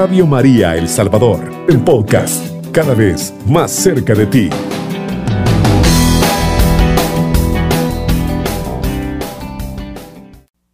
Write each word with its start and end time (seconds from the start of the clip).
Radio 0.00 0.26
María 0.26 0.78
El 0.78 0.88
Salvador, 0.88 1.66
el 1.68 1.78
podcast, 1.80 2.42
cada 2.72 2.94
vez 2.94 3.34
más 3.46 3.70
cerca 3.70 4.14
de 4.14 4.24
ti. 4.24 4.48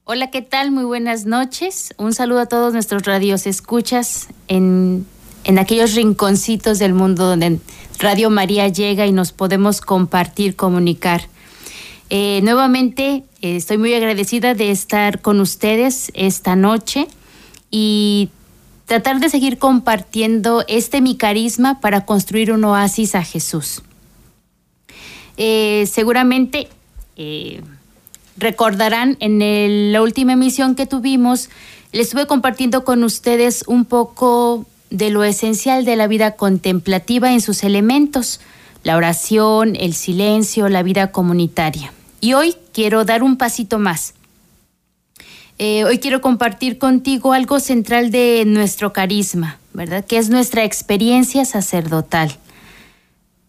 Hola, 0.05 0.31
¿qué 0.31 0.43
tal? 0.43 0.71
Muy 0.71 0.85
buenas 0.85 1.27
noches. 1.27 1.93
Un 1.99 2.15
saludo 2.15 2.39
a 2.39 2.47
todos 2.47 2.73
nuestros 2.73 3.03
radios 3.03 3.49
escuchas 3.49 4.29
en, 4.47 5.05
en 5.43 5.59
aquellos 5.59 5.97
rinconcitos 5.97 6.79
del 6.79 6.95
mundo 6.95 7.27
donde 7.27 7.59
Radio 7.99 8.31
María 8.31 8.69
llega 8.69 9.07
y 9.07 9.13
nos 9.13 9.33
podemos 9.33 9.81
compartir, 9.81 10.55
comunicar. 10.55 11.23
Eh, 12.11 12.43
nuevamente 12.45 13.25
eh, 13.43 13.57
estoy 13.57 13.79
muy 13.79 13.93
agradecida 13.93 14.55
de 14.55 14.71
estar 14.71 15.21
con 15.21 15.41
ustedes 15.41 16.13
esta 16.15 16.55
noche 16.55 17.09
y 17.73 18.31
tratar 18.87 19.21
de 19.21 19.29
seguir 19.29 19.59
compartiendo 19.59 20.65
este 20.69 21.01
mi 21.01 21.17
carisma 21.17 21.81
para 21.81 22.07
construir 22.07 22.53
un 22.53 22.65
oasis 22.65 23.15
a 23.15 23.23
Jesús. 23.23 23.83
Eh, 25.37 25.87
seguramente 25.93 26.69
recordarán 28.37 29.17
en 29.21 29.93
la 29.93 30.03
última 30.03 30.35
emisión 30.35 30.75
que 30.75 30.87
tuvimos, 30.87 31.51
les 31.93 32.09
estuve 32.09 32.27
compartiendo 32.27 32.85
con 32.85 33.05
ustedes 33.05 33.65
un 33.67 33.85
poco 33.85 34.67
de 34.91 35.11
lo 35.11 35.25
esencial 35.25 35.85
de 35.85 35.97
la 35.97 36.07
vida 36.07 36.33
contemplativa 36.33 37.33
en 37.33 37.41
sus 37.41 37.65
elementos, 37.65 38.41
la 38.83 38.97
oración, 38.97 39.77
el 39.77 39.95
silencio, 39.95 40.69
la 40.69 40.83
vida 40.83 41.11
comunitaria. 41.11 41.93
Y 42.21 42.35
hoy 42.35 42.55
quiero 42.73 43.05
dar 43.05 43.23
un 43.23 43.37
pasito 43.37 43.79
más. 43.79 44.15
Eh, 45.59 45.85
hoy 45.85 45.99
quiero 45.99 46.21
compartir 46.21 46.77
contigo 46.79 47.33
algo 47.33 47.61
central 47.61 48.11
de 48.11 48.45
nuestro 48.47 48.93
carisma, 48.93 49.59
¿verdad? 49.73 50.05
Que 50.05 50.19
es 50.19 50.29
nuestra 50.29 50.65
experiencia 50.65 51.47
sacerdotal. 51.47 52.37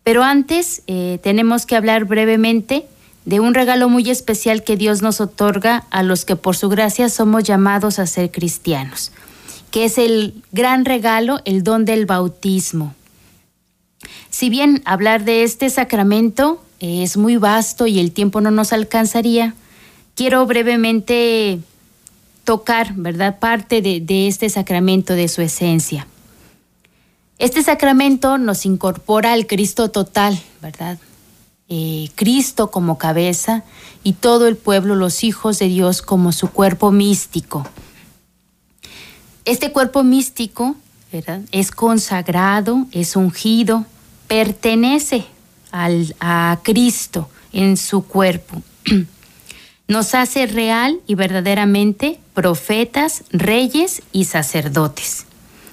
Pero 0.03 0.23
antes 0.23 0.83
eh, 0.87 1.19
tenemos 1.21 1.65
que 1.65 1.75
hablar 1.75 2.05
brevemente 2.05 2.85
de 3.25 3.41
un 3.41 3.53
regalo 3.53 3.89
muy 3.89 4.09
especial 4.09 4.63
que 4.63 4.77
Dios 4.77 5.01
nos 5.01 5.19
otorga 5.19 5.83
a 5.89 6.01
los 6.01 6.23
que 6.23 6.37
por 6.37 6.55
su 6.55 6.69
gracia 6.69 7.09
somos 7.09 7.43
llamados 7.43 7.99
a 7.99 8.07
ser 8.07 8.31
cristianos, 8.31 9.11
que 9.69 9.83
es 9.83 9.97
el 9.97 10.41
gran 10.53 10.85
regalo, 10.85 11.41
el 11.43 11.61
don 11.61 11.83
del 11.83 12.05
bautismo. 12.05 12.95
Si 14.29 14.49
bien 14.49 14.81
hablar 14.85 15.25
de 15.25 15.43
este 15.43 15.69
sacramento 15.69 16.63
es 16.79 17.17
muy 17.17 17.35
vasto 17.35 17.85
y 17.85 17.99
el 17.99 18.13
tiempo 18.13 18.39
no 18.39 18.49
nos 18.49 18.71
alcanzaría, 18.71 19.55
quiero 20.15 20.45
brevemente 20.45 21.59
tocar, 22.47 22.93
¿verdad?, 22.93 23.39
parte 23.39 23.81
de, 23.81 24.27
este 24.29 24.49
sacramento, 24.49 25.15
de 25.15 25.27
su 25.27 25.41
esencia. 25.41 26.07
Este 27.39 27.61
sacramento 27.61 28.37
nos 28.37 28.65
incorpora 28.65 29.33
al 29.33 29.47
Cristo 29.47 29.91
total, 29.91 30.39
¿verdad? 30.61 30.97
Eh, 31.67 32.07
Cristo 32.15 32.71
como 32.71 32.97
cabeza 32.97 33.65
y 34.01 34.13
todo 34.13 34.47
el 34.47 34.55
pueblo, 34.55 34.95
los 34.95 35.25
hijos 35.25 35.59
de 35.59 35.67
Dios, 35.67 36.01
como 36.01 36.31
su 36.31 36.49
cuerpo 36.49 36.89
místico. 36.89 37.67
Este 39.43 39.73
cuerpo 39.73 40.03
místico 40.03 40.77
es 41.51 41.71
consagrado, 41.71 42.85
es 42.93 43.17
ungido, 43.17 43.85
pertenece 44.29 45.25
al, 45.71 46.15
a 46.21 46.59
Cristo 46.63 47.27
en 47.51 47.75
su 47.75 48.03
cuerpo. 48.05 48.63
Nos 49.87 50.15
hace 50.15 50.47
real 50.47 50.99
y 51.07 51.15
verdaderamente 51.15 52.19
profetas, 52.33 53.23
reyes 53.31 54.01
y 54.11 54.25
sacerdotes. 54.25 55.25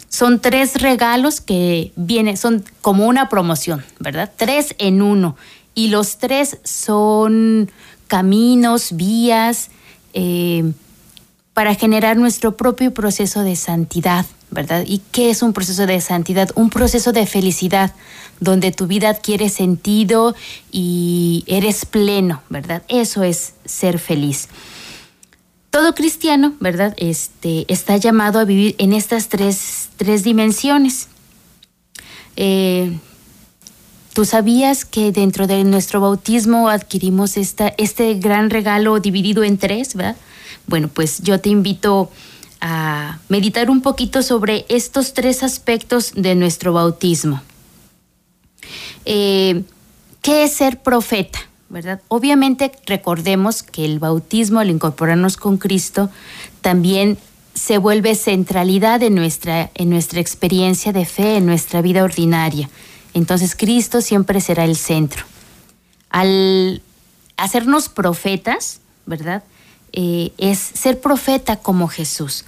Son 0.09 0.41
tres 0.41 0.81
regalos 0.81 1.41
que 1.41 1.93
vienen, 1.97 2.36
son 2.36 2.64
como 2.80 3.07
una 3.07 3.29
promoción, 3.29 3.85
¿verdad? 3.98 4.30
Tres 4.36 4.77
en 4.79 5.03
uno 5.03 5.36
y 5.74 5.89
los 5.89 6.19
tres 6.19 6.58
son 6.63 7.70
caminos, 8.07 8.91
vías 8.92 9.70
eh, 10.13 10.73
para 11.53 11.74
generar 11.74 12.17
nuestro 12.17 12.57
propio 12.57 12.95
proceso 12.95 13.42
de 13.42 13.57
santidad, 13.57 14.24
¿verdad? 14.53 14.85
¿Y 14.86 15.03
qué 15.11 15.30
es 15.30 15.42
un 15.42 15.53
proceso 15.53 15.86
de 15.86 16.01
santidad? 16.01 16.51
Un 16.55 16.70
proceso 16.70 17.11
de 17.13 17.27
felicidad, 17.27 17.92
donde 18.40 18.72
tu 18.72 18.86
vida 18.86 19.08
adquiere 19.08 19.48
sentido 19.48 20.34
y 20.70 21.45
eres 21.46 21.84
pleno, 21.84 22.42
¿verdad? 22.48 22.83
Eso 22.89 23.22
es 23.22 23.55
ser 23.64 23.98
feliz. 23.98 24.48
Todo 25.70 25.95
cristiano, 25.95 26.55
¿verdad? 26.61 26.94
Este, 26.98 27.64
está 27.73 27.96
llamado 27.96 28.39
a 28.39 28.44
vivir 28.44 28.77
en 28.78 28.92
estas 28.92 29.28
tres, 29.28 29.89
tres 29.96 30.23
dimensiones. 30.23 31.08
Eh, 32.36 32.96
¿Tú 34.12 34.24
sabías 34.24 34.84
que 34.84 35.11
dentro 35.11 35.48
de 35.48 35.64
nuestro 35.64 36.00
bautismo 36.00 36.68
adquirimos 36.68 37.36
esta, 37.36 37.74
este 37.78 38.14
gran 38.14 38.50
regalo 38.50 39.00
dividido 39.00 39.42
en 39.42 39.58
tres, 39.58 39.96
¿verdad? 39.96 40.17
Bueno, 40.68 40.89
pues 40.89 41.20
yo 41.23 41.40
te 41.40 41.48
invito 41.48 42.11
a 42.61 43.18
meditar 43.28 43.70
un 43.70 43.83
poquito 43.83 44.23
sobre 44.23 44.67
estos 44.68 45.12
tres 45.14 45.42
aspectos 45.42 46.12
de 46.14 46.36
nuestro 46.36 46.73
bautismo. 46.73 47.42
Eh, 49.05 49.63
¿Qué 50.23 50.45
es 50.45 50.55
ser 50.55 50.83
profeta? 50.83 51.39
¿verdad? 51.69 52.01
Obviamente 52.08 52.70
recordemos 52.86 53.63
que 53.63 53.85
el 53.85 53.98
bautismo, 53.98 54.61
al 54.61 54.70
incorporarnos 54.70 55.36
con 55.36 55.57
Cristo, 55.57 56.08
también 56.61 57.19
se 57.55 57.79
vuelve 57.79 58.14
centralidad 58.14 59.03
en 59.03 59.14
nuestra, 59.14 59.70
en 59.74 59.91
nuestra 59.91 60.20
experiencia 60.20 60.92
de 60.92 61.05
fe, 61.05 61.36
en 61.36 61.47
nuestra 61.47 61.83
vida 61.83 62.05
ordinaria. 62.05 62.70
Entonces 63.13 63.57
Cristo 63.57 64.01
siempre 64.01 64.41
será 64.41 64.64
el 64.64 64.77
centro. 64.77 65.24
Al 66.11 66.80
hacernos 67.36 67.89
profetas, 67.89 68.80
¿verdad? 69.07 69.42
Eh, 69.92 70.33
es 70.39 70.58
ser 70.58 71.01
profeta 71.01 71.57
como 71.57 71.89
Jesús. 71.89 72.45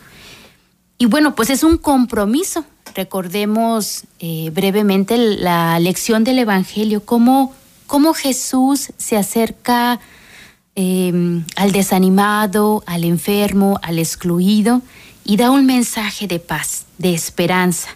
Y 0.98 1.06
bueno, 1.06 1.34
pues 1.34 1.50
es 1.50 1.62
un 1.62 1.78
compromiso. 1.78 2.64
Recordemos 2.94 4.04
eh, 4.18 4.50
brevemente 4.52 5.18
la 5.18 5.78
lección 5.78 6.24
del 6.24 6.38
Evangelio, 6.38 7.04
cómo, 7.04 7.54
cómo 7.86 8.14
Jesús 8.14 8.92
se 8.96 9.16
acerca 9.16 10.00
em, 10.74 11.44
al 11.56 11.72
desanimado, 11.72 12.82
al 12.86 13.04
enfermo, 13.04 13.78
al 13.82 13.98
excluido 13.98 14.82
y 15.24 15.36
da 15.36 15.50
un 15.50 15.66
mensaje 15.66 16.26
de 16.26 16.38
paz, 16.38 16.86
de 16.98 17.12
esperanza. 17.12 17.88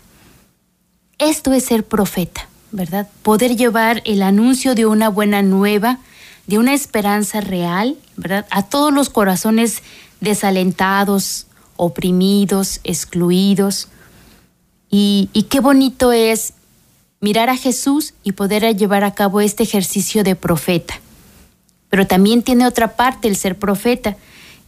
Esto 1.19 1.53
es 1.53 1.65
ser 1.65 1.85
profeta. 1.85 2.51
¿verdad? 2.73 3.09
Poder 3.23 3.57
llevar 3.57 4.03
el 4.05 4.23
anuncio 4.23 4.75
de 4.75 4.87
una 4.87 5.09
buena 5.09 5.43
nueva, 5.43 5.99
de 6.47 6.59
una 6.59 6.75
esperanza 6.75 7.41
real, 7.41 7.97
¿verdad? 8.17 8.47
A 8.51 8.63
todos 8.65 8.93
los 8.93 9.11
corazones 9.11 9.83
desalentados, 10.21 11.47
oprimidos, 11.77 12.81
excluidos. 12.85 13.89
Y, 14.91 15.29
qué 15.49 15.61
bonito 15.61 16.13
es 16.13 16.55
mirar 17.21 17.49
a 17.49 17.57
Jesús 17.57 18.15
y 18.25 18.33
poder 18.33 18.77
llevar 18.77 19.05
a 19.05 19.15
cabo 19.15 19.41
este 19.41 19.63
ejercicio 19.63 20.25
de 20.25 20.35
profeta. 20.35 21.01
Pero 21.89 22.07
también 22.07 22.43
tiene 22.43 22.67
otra 22.67 22.97
parte 22.97 23.29
el 23.29 23.37
ser 23.37 23.59
profeta, 23.59 24.17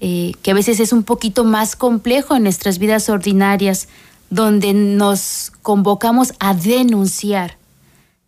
eh, 0.01 0.33
que 0.43 0.51
a 0.51 0.55
veces 0.55 0.81
es 0.81 0.93
un 0.93 1.03
poquito 1.03 1.45
más 1.45 1.77
complejo 1.77 2.37
en 2.37 2.45
nuestras 2.45 2.79
vidas 2.79 3.09
ordinarias, 3.09 3.89
donde 4.31 4.73
nos 4.75 5.53
convocamos 5.63 6.33
a 6.39 6.55
denunciar, 6.55 7.57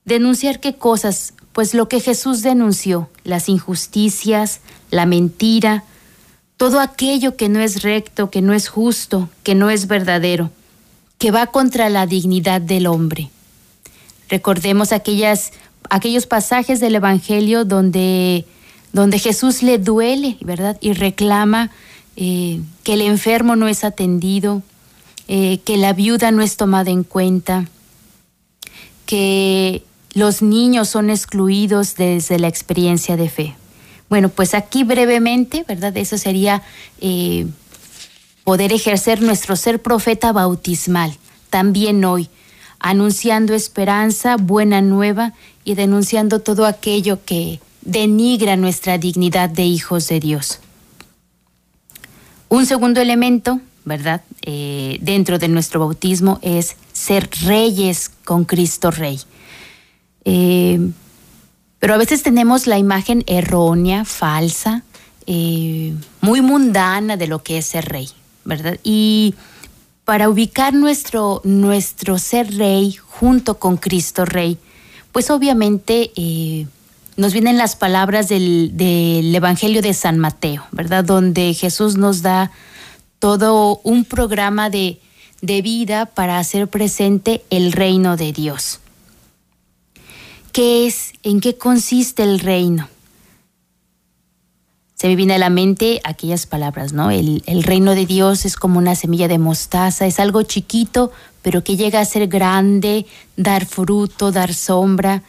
¿Denunciar 0.04 0.60
qué 0.60 0.74
cosas? 0.74 1.32
Pues 1.52 1.72
lo 1.72 1.88
que 1.88 1.98
Jesús 1.98 2.42
denunció, 2.42 3.08
las 3.24 3.48
injusticias, 3.48 4.60
la 4.90 5.06
mentira, 5.06 5.84
todo 6.58 6.78
aquello 6.78 7.36
que 7.36 7.48
no 7.48 7.60
es 7.60 7.82
recto, 7.82 8.30
que 8.30 8.42
no 8.42 8.52
es 8.52 8.68
justo, 8.68 9.30
que 9.42 9.54
no 9.54 9.70
es 9.70 9.86
verdadero, 9.86 10.50
que 11.24 11.30
va 11.30 11.46
contra 11.46 11.88
la 11.88 12.06
dignidad 12.06 12.60
del 12.60 12.86
hombre. 12.86 13.30
Recordemos 14.28 14.92
aquellos 14.92 16.26
pasajes 16.28 16.80
del 16.80 16.96
Evangelio 16.96 17.64
donde, 17.64 18.44
donde 18.92 19.18
Jesús 19.18 19.62
le 19.62 19.78
duele, 19.78 20.36
¿verdad? 20.42 20.76
Y 20.82 20.92
reclama 20.92 21.70
eh, 22.16 22.60
que 22.82 22.92
el 22.92 23.00
enfermo 23.00 23.56
no 23.56 23.68
es 23.68 23.84
atendido, 23.84 24.62
eh, 25.26 25.60
que 25.64 25.78
la 25.78 25.94
viuda 25.94 26.30
no 26.30 26.42
es 26.42 26.58
tomada 26.58 26.90
en 26.90 27.04
cuenta, 27.04 27.70
que 29.06 29.82
los 30.12 30.42
niños 30.42 30.90
son 30.90 31.08
excluidos 31.08 31.94
desde 31.94 32.38
la 32.38 32.48
experiencia 32.48 33.16
de 33.16 33.30
fe. 33.30 33.56
Bueno, 34.10 34.28
pues 34.28 34.52
aquí 34.52 34.84
brevemente, 34.84 35.64
¿verdad? 35.66 35.96
Eso 35.96 36.18
sería 36.18 36.60
eh, 37.00 37.46
poder 38.44 38.72
ejercer 38.72 39.22
nuestro 39.22 39.56
ser 39.56 39.82
profeta 39.82 40.32
bautismal, 40.32 41.16
también 41.50 42.04
hoy, 42.04 42.28
anunciando 42.78 43.54
esperanza, 43.54 44.36
buena 44.36 44.82
nueva 44.82 45.32
y 45.64 45.74
denunciando 45.74 46.40
todo 46.40 46.66
aquello 46.66 47.24
que 47.24 47.60
denigra 47.80 48.56
nuestra 48.56 48.98
dignidad 48.98 49.50
de 49.50 49.64
hijos 49.64 50.08
de 50.08 50.20
Dios. 50.20 50.60
Un 52.48 52.66
segundo 52.66 53.00
elemento 53.00 53.60
¿verdad? 53.84 54.22
Eh, 54.42 54.98
dentro 55.00 55.38
de 55.38 55.48
nuestro 55.48 55.80
bautismo 55.80 56.38
es 56.42 56.76
ser 56.92 57.28
reyes 57.44 58.10
con 58.24 58.44
Cristo 58.44 58.90
Rey. 58.90 59.20
Eh, 60.24 60.90
pero 61.78 61.94
a 61.94 61.98
veces 61.98 62.22
tenemos 62.22 62.66
la 62.66 62.78
imagen 62.78 63.24
errónea, 63.26 64.04
falsa, 64.04 64.82
eh, 65.26 65.94
muy 66.20 66.40
mundana 66.40 67.16
de 67.16 67.26
lo 67.26 67.42
que 67.42 67.58
es 67.58 67.66
ser 67.66 67.86
rey, 67.86 68.08
Y 68.82 69.34
para 70.04 70.28
ubicar 70.28 70.74
nuestro, 70.74 71.40
nuestro 71.44 72.18
ser 72.18 72.56
rey 72.56 72.92
junto 72.92 73.58
con 73.58 73.76
Cristo 73.76 74.24
Rey, 74.24 74.58
pues 75.12 75.30
obviamente 75.30 76.10
nos 77.16 77.32
vienen 77.32 77.56
las 77.56 77.76
palabras 77.76 78.28
del, 78.28 78.76
del, 78.76 79.34
Evangelio 79.34 79.82
de 79.82 79.94
San 79.94 80.18
Mateo, 80.18 80.64
¿verdad? 80.72 81.04
Donde 81.04 81.54
Jesús 81.54 81.96
nos 81.96 82.22
da 82.22 82.50
todo 83.18 83.80
un 83.84 84.04
programa 84.04 84.68
de, 84.70 85.00
de 85.40 85.62
vida 85.62 86.06
para 86.06 86.38
hacer 86.38 86.68
presente 86.68 87.44
el 87.50 87.72
reino 87.72 88.16
de 88.16 88.32
Dios. 88.32 88.80
¿Qué 90.52 90.86
es? 90.86 91.12
¿En 91.22 91.40
qué 91.40 91.56
consiste 91.56 92.22
el 92.22 92.40
reino? 92.40 92.88
Se 95.04 95.08
me 95.08 95.16
viene 95.16 95.34
a 95.34 95.38
la 95.38 95.50
mente 95.50 96.00
aquellas 96.02 96.46
palabras, 96.46 96.94
¿no? 96.94 97.10
El, 97.10 97.42
reino 97.62 97.94
de 97.94 98.06
Dios 98.06 98.46
es 98.46 98.56
como 98.56 98.78
una 98.78 98.94
semilla 98.94 99.28
de 99.28 99.36
mostaza, 99.36 100.06
es 100.06 100.18
algo 100.18 100.44
chiquito, 100.44 101.12
pero 101.42 101.62
que 101.62 101.76
llega 101.76 102.00
a 102.00 102.06
ser 102.06 102.26
grande, 102.26 103.04
dar 103.36 103.66
fruto, 103.66 104.32
dar 104.32 104.54
sombra. 104.54 105.22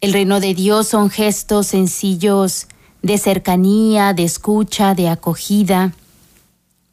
El 0.00 0.14
reino 0.14 0.40
de 0.40 0.54
Dios 0.54 0.88
son 0.88 1.10
gestos 1.10 1.66
sencillos 1.66 2.68
de 3.02 3.18
cercanía, 3.18 4.14
de 4.14 4.24
escucha, 4.24 4.94
de 4.94 5.10
acogida 5.10 5.92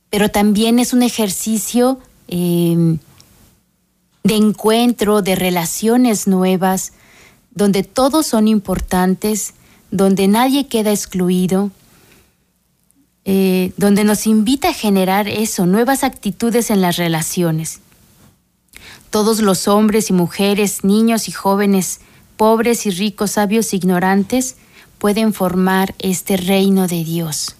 pero 0.09 0.29
también 0.29 0.79
es 0.79 0.93
un 0.93 1.03
ejercicio 1.03 1.99
em, 2.27 2.97
de 4.23 4.35
encuentro, 4.35 5.21
de 5.21 5.35
relaciones 5.35 6.27
nuevas, 6.27 6.93
donde 7.51 7.83
todos 7.83 8.27
son 8.27 8.47
importantes, 8.47 9.53
donde 9.91 10.27
nadie 10.27 10.67
queda 10.67 10.91
excluido, 10.91 11.71
eh, 13.25 13.73
donde 13.77 14.03
nos 14.03 14.27
invita 14.27 14.69
a 14.69 14.73
generar 14.73 15.27
eso, 15.27 15.65
nuevas 15.65 16.03
actitudes 16.03 16.69
en 16.69 16.81
las 16.81 16.97
relaciones. 16.97 17.81
Todos 19.09 19.41
los 19.41 19.67
hombres 19.67 20.09
y 20.09 20.13
mujeres, 20.13 20.83
niños 20.83 21.27
y 21.27 21.31
jóvenes, 21.31 22.01
pobres 22.37 22.85
y 22.85 22.91
ricos, 22.91 23.31
sabios 23.31 23.73
e 23.73 23.77
ignorantes, 23.77 24.55
pueden 24.97 25.33
formar 25.33 25.93
este 25.99 26.37
reino 26.37 26.87
de 26.87 27.03
Dios, 27.03 27.55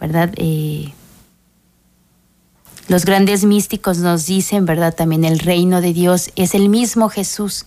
¿verdad? 0.00 0.32
Eh, 0.36 0.92
los 2.88 3.04
grandes 3.04 3.44
místicos 3.44 3.98
nos 3.98 4.26
dicen, 4.26 4.66
¿verdad? 4.66 4.94
También 4.94 5.24
el 5.24 5.38
reino 5.38 5.80
de 5.80 5.92
Dios 5.92 6.30
es 6.36 6.54
el 6.54 6.68
mismo 6.68 7.08
Jesús. 7.08 7.66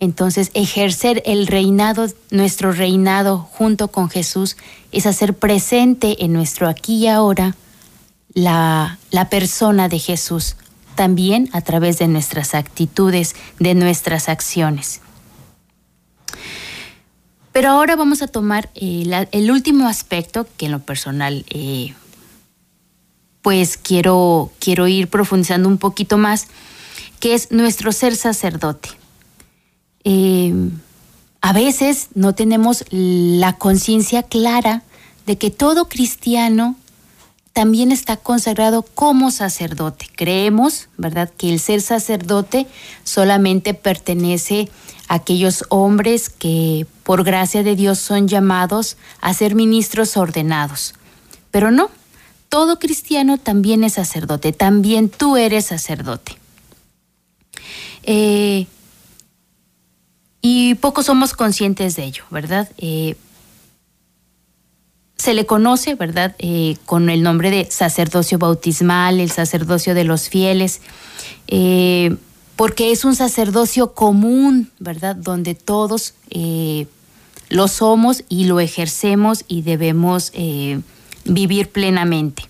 Entonces, 0.00 0.50
ejercer 0.54 1.22
el 1.26 1.46
reinado, 1.46 2.06
nuestro 2.30 2.72
reinado 2.72 3.38
junto 3.38 3.88
con 3.88 4.08
Jesús, 4.08 4.56
es 4.92 5.06
hacer 5.06 5.34
presente 5.34 6.24
en 6.24 6.32
nuestro 6.32 6.68
aquí 6.68 6.96
y 6.96 7.06
ahora 7.06 7.54
la, 8.32 8.98
la 9.10 9.28
persona 9.28 9.88
de 9.88 9.98
Jesús, 9.98 10.56
también 10.94 11.48
a 11.52 11.60
través 11.60 11.98
de 11.98 12.08
nuestras 12.08 12.54
actitudes, 12.54 13.36
de 13.58 13.74
nuestras 13.74 14.28
acciones. 14.28 15.00
Pero 17.52 17.70
ahora 17.70 17.96
vamos 17.96 18.22
a 18.22 18.28
tomar 18.28 18.70
eh, 18.74 19.26
el 19.32 19.50
último 19.50 19.88
aspecto 19.88 20.46
que 20.56 20.66
en 20.66 20.72
lo 20.72 20.78
personal 20.80 21.44
eh, 21.50 21.94
pues 23.42 23.76
quiero, 23.76 24.52
quiero 24.58 24.86
ir 24.86 25.08
profundizando 25.08 25.68
un 25.68 25.78
poquito 25.78 26.16
más, 26.16 26.46
que 27.18 27.34
es 27.34 27.50
nuestro 27.50 27.92
ser 27.92 28.14
sacerdote. 28.16 28.99
Eh, 30.04 30.52
a 31.40 31.52
veces 31.52 32.08
no 32.14 32.34
tenemos 32.34 32.84
la 32.90 33.54
conciencia 33.54 34.22
clara 34.22 34.82
de 35.26 35.38
que 35.38 35.50
todo 35.50 35.88
cristiano 35.88 36.76
también 37.52 37.92
está 37.92 38.16
consagrado 38.16 38.82
como 38.82 39.30
sacerdote. 39.30 40.06
Creemos, 40.14 40.88
¿verdad?, 40.96 41.30
que 41.36 41.52
el 41.52 41.60
ser 41.60 41.80
sacerdote 41.80 42.66
solamente 43.04 43.74
pertenece 43.74 44.70
a 45.08 45.14
aquellos 45.14 45.64
hombres 45.68 46.30
que 46.30 46.86
por 47.02 47.24
gracia 47.24 47.62
de 47.62 47.74
Dios 47.74 47.98
son 47.98 48.28
llamados 48.28 48.96
a 49.20 49.34
ser 49.34 49.54
ministros 49.54 50.16
ordenados. 50.16 50.94
Pero 51.50 51.70
no, 51.70 51.90
todo 52.48 52.78
cristiano 52.78 53.38
también 53.38 53.82
es 53.82 53.94
sacerdote, 53.94 54.52
también 54.52 55.08
tú 55.08 55.36
eres 55.36 55.66
sacerdote. 55.66 56.36
Eh, 58.04 58.66
y 60.42 60.74
pocos 60.76 61.06
somos 61.06 61.34
conscientes 61.34 61.96
de 61.96 62.04
ello, 62.04 62.24
¿verdad? 62.30 62.70
Eh, 62.78 63.16
se 65.16 65.34
le 65.34 65.44
conoce, 65.44 65.94
¿verdad? 65.94 66.34
Eh, 66.38 66.76
con 66.86 67.10
el 67.10 67.22
nombre 67.22 67.50
de 67.50 67.70
sacerdocio 67.70 68.38
bautismal, 68.38 69.20
el 69.20 69.30
sacerdocio 69.30 69.94
de 69.94 70.04
los 70.04 70.28
fieles, 70.28 70.80
porque 72.56 72.90
es 72.90 73.04
un 73.04 73.14
sacerdocio 73.14 73.92
común, 73.92 74.70
¿verdad? 74.78 75.16
Donde 75.16 75.54
todos 75.54 76.14
lo 77.50 77.68
somos 77.68 78.24
y 78.28 78.44
lo 78.44 78.60
ejercemos 78.60 79.44
y 79.46 79.62
debemos 79.62 80.32
vivir 81.24 81.70
plenamente. 81.70 82.44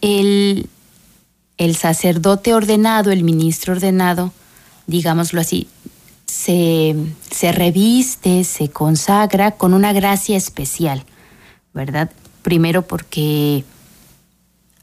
El, 0.00 0.68
sacerdote 1.76 2.54
ordenado, 2.54 3.10
el 3.10 3.24
ministro 3.24 3.74
ordenado, 3.74 4.32
digámoslo 4.86 5.40
así, 5.40 5.68
se, 6.28 6.94
se, 7.30 7.52
reviste, 7.52 8.44
se 8.44 8.68
consagra 8.68 9.52
con 9.52 9.74
una 9.74 9.92
gracia 9.92 10.36
especial, 10.36 11.04
¿verdad? 11.72 12.10
Primero 12.42 12.82
porque 12.82 13.64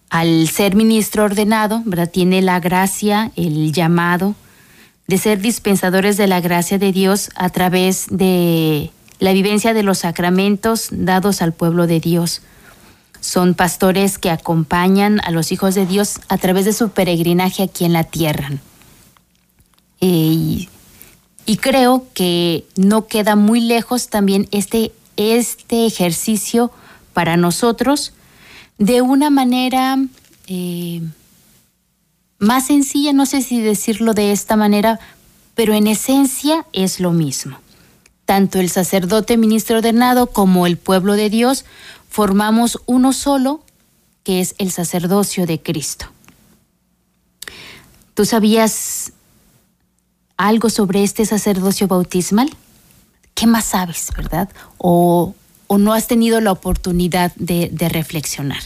al 0.09 0.47
ser 0.47 0.75
ministro 0.75 1.23
ordenado, 1.23 1.81
¿verdad? 1.85 2.09
Tiene 2.09 2.41
la 2.41 2.59
gracia, 2.59 3.31
el 3.35 3.71
llamado 3.71 4.35
de 5.07 5.17
ser 5.19 5.39
dispensadores 5.39 6.17
de 6.17 6.27
la 6.27 6.41
gracia 6.41 6.79
de 6.79 6.91
Dios 6.91 7.29
a 7.35 7.49
través 7.49 8.07
de 8.09 8.91
la 9.19 9.33
vivencia 9.33 9.73
de 9.73 9.83
los 9.83 9.99
sacramentos 9.99 10.87
dados 10.91 11.43
al 11.43 11.53
pueblo 11.53 11.85
de 11.85 11.99
Dios. 11.99 12.41
Son 13.19 13.53
pastores 13.53 14.17
que 14.17 14.31
acompañan 14.31 15.19
a 15.23 15.31
los 15.31 15.51
hijos 15.51 15.75
de 15.75 15.85
Dios 15.85 16.21
a 16.27 16.37
través 16.37 16.65
de 16.65 16.73
su 16.73 16.89
peregrinaje 16.89 17.63
aquí 17.63 17.85
en 17.85 17.93
la 17.93 18.03
tierra. 18.03 18.49
Eh, 20.01 20.67
y, 21.45 21.57
creo 21.57 22.05
que 22.13 22.65
no 22.75 23.07
queda 23.07 23.35
muy 23.35 23.61
lejos 23.61 24.09
también 24.09 24.47
este, 24.51 24.91
este 25.17 25.85
ejercicio 25.85 26.71
para 27.13 27.37
nosotros 27.37 28.13
de 28.77 29.01
una 29.01 29.29
manera 29.29 29.97
eh, 30.47 31.01
más 32.39 32.67
sencilla, 32.67 33.13
no 33.13 33.25
sé 33.25 33.41
si 33.41 33.61
decirlo 33.61 34.13
de 34.13 34.31
esta 34.31 34.55
manera, 34.55 34.99
pero 35.53 35.73
en 35.73 35.87
esencia 35.87 36.65
es 36.73 36.99
lo 36.99 37.11
mismo 37.11 37.57
tanto 38.25 38.59
el 38.59 38.69
sacerdote 38.69 39.37
ministro 39.37 39.77
ordenado 39.77 40.27
como 40.27 40.67
el 40.67 40.77
pueblo 40.77 41.13
de 41.13 41.29
Dios 41.29 41.65
formamos 42.09 42.81
uno 42.85 43.13
solo, 43.13 43.63
que 44.23 44.41
es 44.41 44.55
el 44.57 44.71
sacerdocio 44.71 45.45
de 45.45 45.61
Cristo. 45.61 46.07
¿Tú 48.15 48.25
sabías 48.25 49.13
algo 50.37 50.69
sobre 50.69 51.03
este 51.03 51.25
sacerdocio 51.25 51.87
bautismal? 51.87 52.49
¿Qué 53.33 53.47
más 53.47 53.65
sabes, 53.65 54.11
verdad? 54.15 54.49
¿O, 54.77 55.35
no 55.69 55.93
has 55.93 56.07
tenido 56.07 56.39
la 56.41 56.51
oportunidad 56.51 57.33
de, 57.35 57.89
reflexionar? 57.89 58.61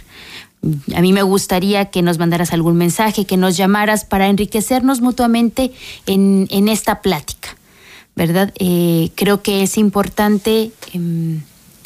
A 0.95 1.01
mí 1.01 1.13
me 1.13 1.23
gustaría 1.23 1.85
que 1.85 2.01
nos 2.01 2.19
mandaras 2.19 2.53
algún 2.53 2.75
mensaje, 2.75 3.25
que 3.25 3.38
nos 3.38 3.57
llamaras 3.57 4.05
para 4.05 4.27
enriquecernos 4.27 5.01
mutuamente 5.01 5.71
en, 6.05 6.47
en 6.51 6.67
esta 6.67 7.01
plática. 7.01 7.55
¿verdad? 8.19 8.51
Eh, 8.59 9.11
creo 9.15 9.41
que 9.41 9.63
es 9.63 9.77
importante 9.77 10.71
em, 10.91 11.41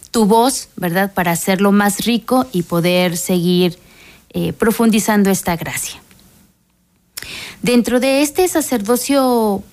tu 0.10 0.26
voz, 0.26 0.70
¿verdad? 0.76 1.14
Para 1.14 1.32
hacerlo 1.32 1.72
más 1.72 2.06
rico 2.06 2.48
y 2.52 2.64
poder 2.64 3.18
seguir 3.18 3.78
eh, 4.32 4.52
profundizando 4.52 5.30
esta 5.30 5.56
gracia. 5.56 6.02
Dentro 7.62 8.00
de 8.00 8.24
este 8.24 8.48
sacerdocio 8.48 9.64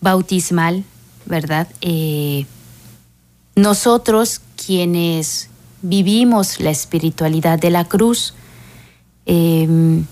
bautismal, 0.00 0.84
¿verdad? 1.26 1.68
Eh, 1.80 2.46
nosotros 3.54 4.40
quienes 4.56 5.50
vivimos 5.82 6.60
la 6.60 6.70
espiritualidad 6.70 7.58
de 7.58 7.70
la 7.70 7.84
cruz, 7.84 8.34
em, 9.26 10.04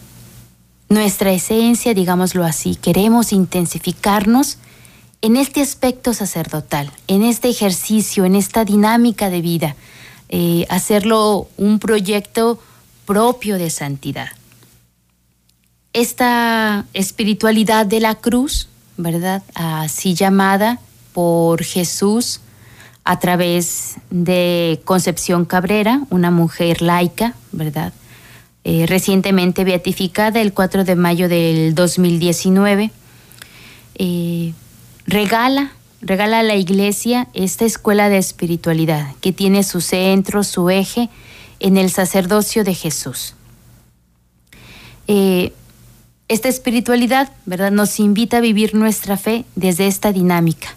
nuestra 0.88 1.32
esencia, 1.32 1.94
digámoslo 1.94 2.44
así, 2.44 2.74
queremos 2.74 3.32
intensificarnos 3.32 4.58
en 5.20 5.36
este 5.36 5.60
aspecto 5.60 6.14
sacerdotal, 6.14 6.90
en 7.08 7.22
este 7.22 7.48
ejercicio, 7.48 8.24
en 8.24 8.34
esta 8.34 8.64
dinámica 8.64 9.30
de 9.30 9.40
vida, 9.40 9.76
eh, 10.28 10.66
hacerlo 10.68 11.48
un 11.56 11.78
proyecto 11.78 12.60
propio 13.04 13.58
de 13.58 13.70
santidad. 13.70 14.28
Esta 15.92 16.86
espiritualidad 16.92 17.86
de 17.86 18.00
la 18.00 18.14
cruz, 18.14 18.68
¿verdad? 18.98 19.42
Así 19.54 20.14
llamada 20.14 20.78
por 21.14 21.64
Jesús 21.64 22.40
a 23.04 23.18
través 23.18 23.94
de 24.10 24.82
Concepción 24.84 25.46
Cabrera, 25.46 26.02
una 26.10 26.30
mujer 26.30 26.82
laica, 26.82 27.34
¿verdad? 27.52 27.94
Eh, 28.64 28.84
recientemente 28.86 29.64
beatificada 29.64 30.42
el 30.42 30.52
4 30.52 30.84
de 30.84 30.94
mayo 30.94 31.28
del 31.28 31.74
2019, 31.74 32.90
eh, 33.94 34.52
regala, 35.06 35.72
regala 36.02 36.40
a 36.40 36.42
la 36.42 36.56
iglesia 36.56 37.28
esta 37.32 37.64
escuela 37.64 38.10
de 38.10 38.18
espiritualidad 38.18 39.14
que 39.22 39.32
tiene 39.32 39.62
su 39.62 39.80
centro, 39.80 40.44
su 40.44 40.68
eje 40.68 41.08
en 41.60 41.78
el 41.78 41.90
sacerdocio 41.90 42.62
de 42.62 42.74
Jesús. 42.74 43.34
Eh, 45.06 45.54
esta 46.28 46.48
espiritualidad, 46.48 47.32
¿verdad?, 47.46 47.72
nos 47.72 47.98
invita 47.98 48.38
a 48.38 48.40
vivir 48.40 48.74
nuestra 48.74 49.16
fe 49.16 49.44
desde 49.56 49.86
esta 49.86 50.12
dinámica. 50.12 50.68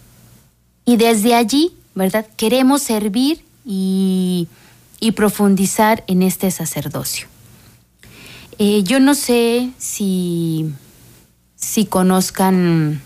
y 0.86 0.98
desde 0.98 1.34
allí 1.34 1.74
¿verdad? 1.96 2.26
Queremos 2.36 2.84
servir 2.84 3.44
y, 3.66 4.48
profundizar 5.16 6.04
en 6.08 6.24
este 6.24 6.50
sacerdocio. 6.50 7.28
Eh, 8.58 8.82
yo 8.84 9.00
no 9.00 9.14
sé 9.14 9.70
si, 9.78 10.74
conozcan 11.90 13.02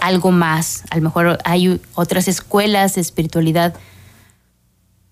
algo 0.00 0.32
más, 0.32 0.84
a 0.90 0.96
lo 0.96 1.02
mejor 1.02 1.38
hay 1.44 1.80
otras 1.94 2.28
escuelas 2.28 2.94
de 2.94 3.02
espiritualidad 3.02 3.74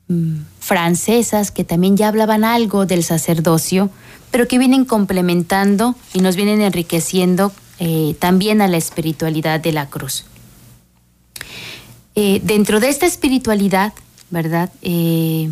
mm, 0.08 0.38
francesas 0.58 1.50
que 1.50 1.64
también 1.64 1.96
ya 1.96 2.08
hablaban 2.08 2.44
algo 2.44 2.86
del 2.86 3.04
sacerdocio, 3.04 3.90
pero 4.30 4.48
que 4.48 4.58
vienen 4.58 4.84
complementando 4.86 5.94
y 6.14 6.20
nos 6.20 6.36
vienen 6.36 6.62
enriqueciendo 6.62 7.52
eh, 7.78 8.16
también 8.18 8.62
a 8.62 8.68
la 8.68 8.78
espiritualidad 8.78 9.60
de 9.60 9.72
la 9.72 9.88
cruz. 9.90 10.24
Eh, 12.14 12.40
dentro 12.44 12.80
de 12.80 12.88
esta 12.88 13.06
espiritualidad, 13.06 13.92
¿verdad? 14.30 14.70
Eh, 14.82 15.50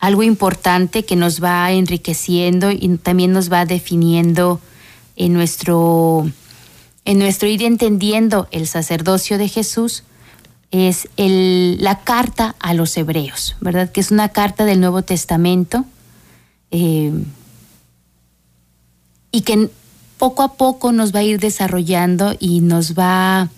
algo 0.00 0.22
importante 0.22 1.04
que 1.04 1.16
nos 1.16 1.42
va 1.42 1.70
enriqueciendo 1.72 2.70
y 2.70 2.96
también 2.98 3.32
nos 3.32 3.50
va 3.52 3.64
definiendo 3.64 4.60
en 5.16 5.32
nuestro, 5.32 6.30
en 7.04 7.18
nuestro 7.18 7.48
ir 7.48 7.62
entendiendo 7.62 8.48
el 8.50 8.66
sacerdocio 8.66 9.38
de 9.38 9.48
Jesús 9.48 10.04
es 10.70 11.08
la 11.16 12.00
carta 12.00 12.54
a 12.60 12.74
los 12.74 12.96
hebreos, 12.96 13.56
¿verdad? 13.60 13.90
Que 13.90 14.00
es 14.00 14.10
una 14.10 14.28
carta 14.28 14.64
del 14.64 14.80
Nuevo 14.80 15.02
Testamento 15.02 15.84
eh, 16.70 17.12
y 19.32 19.40
que 19.42 19.70
poco 20.18 20.42
a 20.42 20.54
poco 20.54 20.92
nos 20.92 21.14
va 21.14 21.20
a 21.20 21.22
ir 21.22 21.40
desarrollando 21.40 22.34
y 22.38 22.60
nos 22.60 22.98
va 22.98 23.48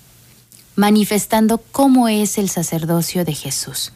manifestando 0.81 1.59
cómo 1.59 2.09
es 2.09 2.39
el 2.39 2.49
sacerdocio 2.49 3.25
de 3.25 3.35
Jesús. 3.35 3.93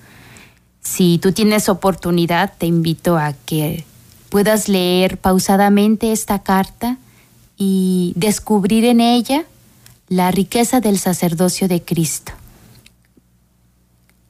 Si 0.83 1.19
tú 1.19 1.33
tienes 1.33 1.71
oportunidad, 1.71 2.53
te 2.59 2.67
invito 2.67 3.17
a 3.17 3.33
que 3.33 3.85
puedas 4.29 4.69
leer 4.69 5.17
pausadamente 5.17 6.13
esta 6.13 6.43
carta 6.43 6.99
y 7.57 8.13
descubrir 8.17 8.85
en 8.85 9.01
ella 9.01 9.45
la 10.09 10.31
riqueza 10.31 10.81
del 10.81 10.99
sacerdocio 10.99 11.69
de 11.69 11.83
Cristo. 11.83 12.33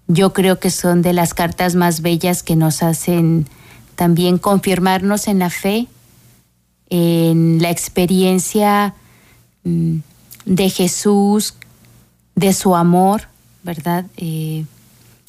Yo 0.06 0.32
creo 0.32 0.60
que 0.60 0.70
son 0.70 1.02
de 1.02 1.12
las 1.12 1.34
cartas 1.34 1.74
más 1.74 2.02
bellas 2.02 2.44
que 2.44 2.54
nos 2.54 2.84
hacen 2.84 3.48
también 3.96 4.38
confirmarnos 4.38 5.26
en 5.26 5.40
la 5.40 5.50
fe, 5.50 5.88
en 6.88 7.60
la 7.60 7.70
experiencia 7.70 8.94
mm, 9.64 9.96
de 10.44 10.70
Jesús 10.70 11.54
de 12.34 12.52
su 12.52 12.76
amor, 12.76 13.28
¿verdad? 13.62 14.06
Eh, 14.16 14.64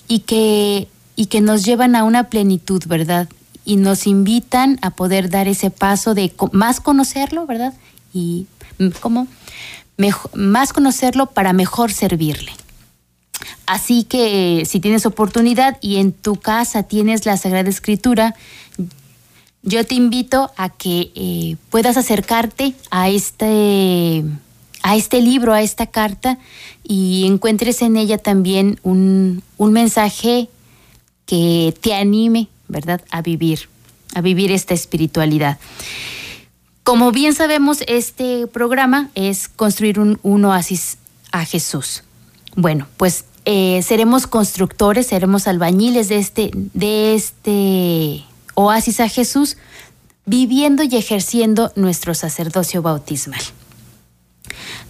y, 0.07 0.19
que, 0.19 0.87
y 1.15 1.27
que 1.27 1.41
nos 1.41 1.63
llevan 1.63 1.95
a 1.95 2.03
una 2.03 2.29
plenitud, 2.29 2.83
¿verdad? 2.87 3.27
Y 3.63 3.77
nos 3.77 4.07
invitan 4.07 4.79
a 4.81 4.91
poder 4.91 5.29
dar 5.29 5.47
ese 5.47 5.71
paso 5.71 6.13
de 6.13 6.33
más 6.51 6.79
conocerlo, 6.79 7.45
¿verdad? 7.45 7.73
Y 8.13 8.47
cómo 8.99 9.27
más 10.33 10.73
conocerlo 10.73 11.27
para 11.27 11.53
mejor 11.53 11.91
servirle. 11.91 12.51
Así 13.65 14.03
que 14.03 14.63
si 14.65 14.79
tienes 14.79 15.05
oportunidad 15.05 15.77
y 15.81 15.97
en 15.97 16.11
tu 16.11 16.35
casa 16.35 16.83
tienes 16.83 17.25
la 17.25 17.37
Sagrada 17.37 17.69
Escritura, 17.69 18.35
yo 19.63 19.83
te 19.85 19.95
invito 19.95 20.51
a 20.57 20.69
que 20.69 21.11
eh, 21.15 21.57
puedas 21.69 21.97
acercarte 21.97 22.75
a 22.91 23.09
este 23.09 24.23
a 24.85 24.95
este 24.95 25.19
libro, 25.19 25.51
a 25.51 25.63
esta 25.63 25.87
carta, 25.87 26.37
y 26.83 27.25
encuentres 27.25 27.81
en 27.81 27.97
ella 27.97 28.19
también 28.19 28.79
un, 28.83 29.41
mensaje 29.57 30.47
que 31.25 31.73
te 31.81 31.95
anime, 31.95 32.49
¿verdad?, 32.67 33.01
a 33.09 33.23
vivir, 33.23 33.67
a 34.13 34.21
vivir 34.21 34.51
esta 34.51 34.75
espiritualidad. 34.75 35.57
Como 36.83 37.11
bien 37.11 37.33
sabemos, 37.33 37.79
este 37.87 38.45
programa 38.45 39.09
es 39.15 39.47
construir 39.47 39.99
un, 39.99 40.45
oasis 40.45 40.99
a 41.31 41.45
Jesús. 41.45 42.03
Bueno, 42.55 42.85
pues 42.97 43.25
eh, 43.45 43.81
seremos 43.81 44.27
constructores, 44.27 45.07
seremos 45.07 45.47
albañiles 45.47 46.09
de 46.09 46.17
este, 46.19 46.51
de 46.53 47.15
este 47.15 48.23
oasis 48.53 48.99
a 48.99 49.09
Jesús, 49.09 49.57
viviendo 50.27 50.83
y 50.83 50.95
ejerciendo 50.95 51.71
nuestro 51.75 52.13
sacerdocio 52.13 52.83
bautismal. 52.83 53.41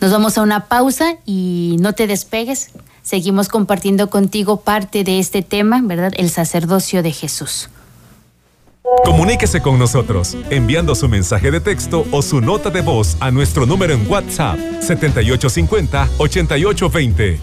Nos 0.02 0.12
vamos 0.12 0.38
a 0.38 0.42
una 0.42 0.66
pausa 0.66 1.16
y 1.26 1.78
no 1.80 1.94
te 1.94 2.08
despegues. 2.08 2.72
Seguimos 3.02 3.48
compartiendo 3.50 4.10
contigo 4.10 4.62
parte 4.62 5.04
de 5.04 5.20
este 5.20 5.42
tema, 5.42 5.82
¿verdad? 5.84 6.14
El 6.18 6.30
sacerdocio 6.30 7.04
de 7.04 7.12
Jesús. 7.12 7.70
Comuníquese 9.04 9.62
con 9.62 9.78
nosotros 9.80 10.38
enviando 10.50 10.96
su 10.96 11.10
mensaje 11.10 11.52
de 11.52 11.60
texto 11.60 12.06
o 12.12 12.22
su 12.22 12.40
nota 12.42 12.70
de 12.70 12.82
voz 12.82 13.18
a 13.20 13.32
nuestro 13.32 13.66
número 13.66 13.94
en 13.94 14.10
WhatsApp 14.10 14.58
7850-8820. 14.82 17.40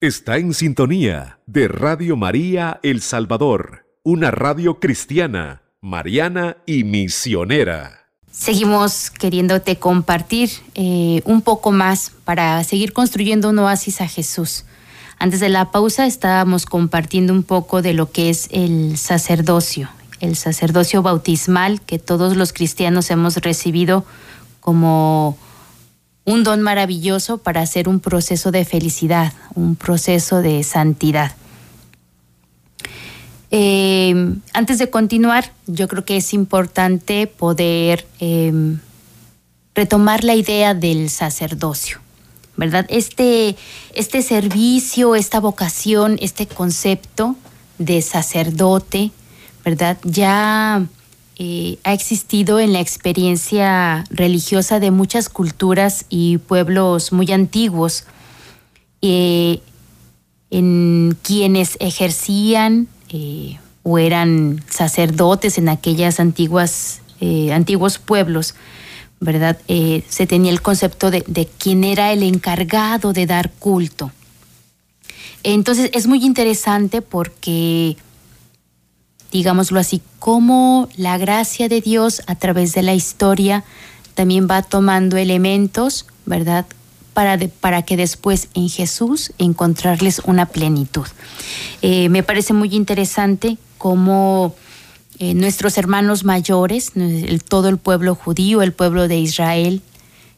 Está 0.00 0.36
en 0.36 0.54
sintonía 0.54 1.40
de 1.46 1.66
Radio 1.66 2.16
María 2.16 2.78
El 2.82 3.00
Salvador, 3.00 3.86
una 4.04 4.30
radio 4.30 4.78
cristiana, 4.78 5.62
mariana 5.80 6.58
y 6.66 6.84
misionera. 6.84 8.07
Seguimos 8.30 9.10
queriéndote 9.10 9.78
compartir 9.78 10.50
eh, 10.74 11.22
un 11.24 11.42
poco 11.42 11.72
más 11.72 12.12
para 12.24 12.62
seguir 12.64 12.92
construyendo 12.92 13.50
un 13.50 13.58
oasis 13.58 14.00
a 14.00 14.08
Jesús. 14.08 14.64
Antes 15.18 15.40
de 15.40 15.48
la 15.48 15.70
pausa 15.72 16.06
estábamos 16.06 16.64
compartiendo 16.64 17.32
un 17.32 17.42
poco 17.42 17.82
de 17.82 17.92
lo 17.92 18.12
que 18.12 18.30
es 18.30 18.48
el 18.52 18.96
sacerdocio, 18.96 19.90
el 20.20 20.36
sacerdocio 20.36 21.02
bautismal 21.02 21.80
que 21.80 21.98
todos 21.98 22.36
los 22.36 22.52
cristianos 22.52 23.10
hemos 23.10 23.36
recibido 23.38 24.04
como 24.60 25.36
un 26.24 26.44
don 26.44 26.60
maravilloso 26.62 27.38
para 27.38 27.62
hacer 27.62 27.88
un 27.88 28.00
proceso 28.00 28.52
de 28.52 28.64
felicidad, 28.64 29.32
un 29.54 29.74
proceso 29.74 30.42
de 30.42 30.62
santidad. 30.62 31.32
Eh, 33.50 34.34
antes 34.52 34.78
de 34.78 34.90
continuar, 34.90 35.52
yo 35.66 35.88
creo 35.88 36.04
que 36.04 36.16
es 36.16 36.34
importante 36.34 37.26
poder 37.26 38.06
eh, 38.20 38.52
retomar 39.74 40.24
la 40.24 40.34
idea 40.34 40.74
del 40.74 41.08
sacerdocio. 41.08 42.00
¿verdad? 42.58 42.86
Este, 42.88 43.56
este 43.94 44.20
servicio, 44.20 45.14
esta 45.14 45.38
vocación, 45.38 46.18
este 46.20 46.48
concepto 46.48 47.36
de 47.78 48.02
sacerdote, 48.02 49.12
¿verdad? 49.64 49.96
Ya 50.02 50.84
eh, 51.36 51.78
ha 51.84 51.92
existido 51.92 52.58
en 52.58 52.72
la 52.72 52.80
experiencia 52.80 54.04
religiosa 54.10 54.80
de 54.80 54.90
muchas 54.90 55.28
culturas 55.28 56.04
y 56.08 56.38
pueblos 56.38 57.12
muy 57.12 57.30
antiguos, 57.30 58.06
eh, 59.02 59.60
en 60.50 61.16
quienes 61.22 61.76
ejercían 61.78 62.88
eh, 63.10 63.58
o 63.82 63.98
eran 63.98 64.62
sacerdotes 64.68 65.58
en 65.58 65.68
aquellas 65.68 66.20
antiguas, 66.20 67.00
antiguos 67.52 67.98
pueblos 67.98 68.54
¿verdad? 69.20 69.58
Eh, 69.68 70.04
se 70.08 70.26
tenía 70.26 70.52
el 70.52 70.62
concepto 70.62 71.10
de, 71.10 71.48
quién 71.58 71.84
era 71.84 72.12
el 72.12 72.22
encargado 72.22 73.12
de 73.12 73.26
dar 73.26 73.50
culto. 73.50 74.12
Entonces 75.42 75.90
es 75.92 76.06
muy 76.06 76.24
interesante 76.24 77.02
porque, 77.02 77.96
digámoslo 79.32 79.80
así, 79.80 80.02
como 80.18 80.88
la 80.96 81.18
gracia 81.18 81.68
de 81.68 81.80
Dios 81.80 82.22
a 82.26 82.34
través 82.34 82.74
de 82.74 82.82
la 82.82 82.94
historia 82.94 83.64
también 84.14 84.48
va 84.50 84.62
tomando 84.62 85.16
elementos, 85.16 86.06
¿verdad? 86.26 86.66
Para, 87.18 87.36
para 87.48 87.82
que 87.82 87.96
después 87.96 88.46
en 88.54 88.68
Jesús 88.68 89.32
encontrarles 89.38 90.20
una 90.24 90.46
plenitud. 90.46 91.04
Eh, 91.82 92.08
me 92.10 92.22
parece 92.22 92.52
muy 92.52 92.72
interesante 92.76 93.58
cómo 93.76 94.54
eh, 95.18 95.34
nuestros 95.34 95.78
hermanos 95.78 96.22
mayores, 96.22 96.92
todo 97.48 97.70
el 97.70 97.78
pueblo 97.78 98.14
judío, 98.14 98.62
el 98.62 98.72
pueblo 98.72 99.08
de 99.08 99.18
Israel, 99.18 99.82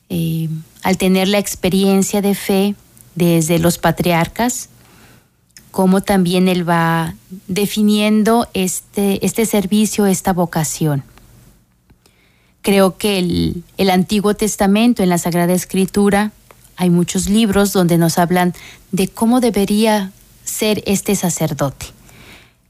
eh, 0.08 0.48
al 0.82 0.96
tener 0.96 1.28
la 1.28 1.36
experiencia 1.36 2.22
de 2.22 2.34
fe 2.34 2.74
desde 3.14 3.58
los 3.58 3.76
patriarcas, 3.76 4.70
como 5.70 6.00
también 6.00 6.48
él 6.48 6.66
va 6.66 7.14
definiendo 7.46 8.48
este, 8.54 9.22
este 9.26 9.44
servicio, 9.44 10.06
esta 10.06 10.32
vocación. 10.32 11.04
Creo 12.62 12.96
que 12.96 13.18
el, 13.18 13.64
el, 13.76 13.90
Antiguo 13.90 14.32
Testamento, 14.32 15.02
en 15.02 15.10
la 15.10 15.18
Sagrada 15.18 15.52
Escritura, 15.52 16.32
hay 16.80 16.88
muchos 16.88 17.28
libros 17.28 17.74
donde 17.74 17.98
nos 17.98 18.16
hablan 18.16 18.54
de 18.90 19.06
cómo 19.06 19.40
debería 19.40 20.12
ser 20.44 20.82
este 20.86 21.14
sacerdote. 21.14 21.84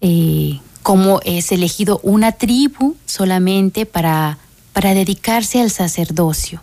Eh, 0.00 0.58
cómo 0.82 1.20
es 1.24 1.52
elegido 1.52 2.00
una 2.02 2.32
tribu 2.32 2.96
solamente 3.06 3.86
para, 3.86 4.38
para 4.72 4.94
dedicarse 4.94 5.60
al 5.60 5.70
sacerdocio, 5.70 6.60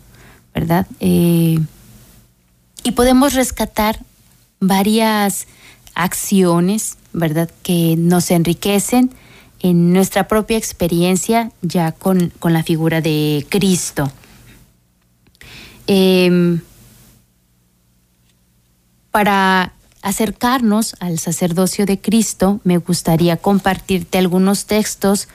¿verdad? 0.53 0.87
Eh, 0.99 1.57
y 2.83 2.91
podemos 2.91 3.33
rescatar 3.33 3.97
varias 4.59 5.47
acciones, 5.95 6.97
¿verdad?, 7.13 7.49
que 7.63 7.95
nos 7.97 8.29
enriquecen 8.29 9.09
en 9.61 9.93
nuestra 9.93 10.27
propia 10.27 10.57
experiencia 10.57 11.53
ya 11.61 11.93
con, 11.93 12.33
la 12.43 12.63
figura 12.63 12.99
de 12.99 13.45
Cristo. 13.47 14.11
Em, 15.87 16.59
para 19.17 19.73
acercarnos 20.03 20.95
al 20.99 21.17
sacerdocio 21.17 21.87
de 21.87 21.99
Cristo, 21.99 22.61
me 22.63 22.77
gustaría 22.77 23.35
compartirte 23.35 24.19
algunos 24.19 24.65
textos 24.67 25.27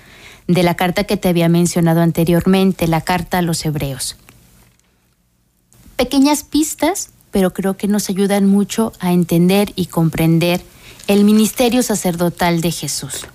de 0.46 0.62
la 0.62 0.76
carta 0.76 1.02
que 1.02 1.16
te 1.16 1.28
había 1.28 1.48
mencionado 1.48 2.00
anteriormente, 2.00 2.86
la 2.86 3.00
carta 3.00 3.38
a 3.38 3.42
los 3.42 3.64
hebreos. 3.64 4.14
Pequeñas 5.96 6.44
pistas, 6.44 7.10
pero 7.32 7.52
creo 7.52 7.76
que 7.76 7.88
nos 7.88 8.08
ayudan 8.08 8.46
mucho 8.46 8.92
a 9.00 9.12
entender 9.12 9.72
y 9.74 9.86
comprender 9.86 10.62
el 11.08 11.24
ministerio 11.24 11.82
sacerdotal 11.82 12.60
de 12.60 12.70
Jesús. 12.70 13.26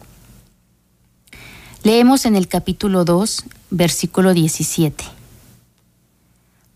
Leemos 1.83 2.25
en 2.25 2.37
el 2.37 2.47
capítulo 2.47 3.03
2, 3.03 3.43
versículo 3.69 4.33
17. 4.33 5.16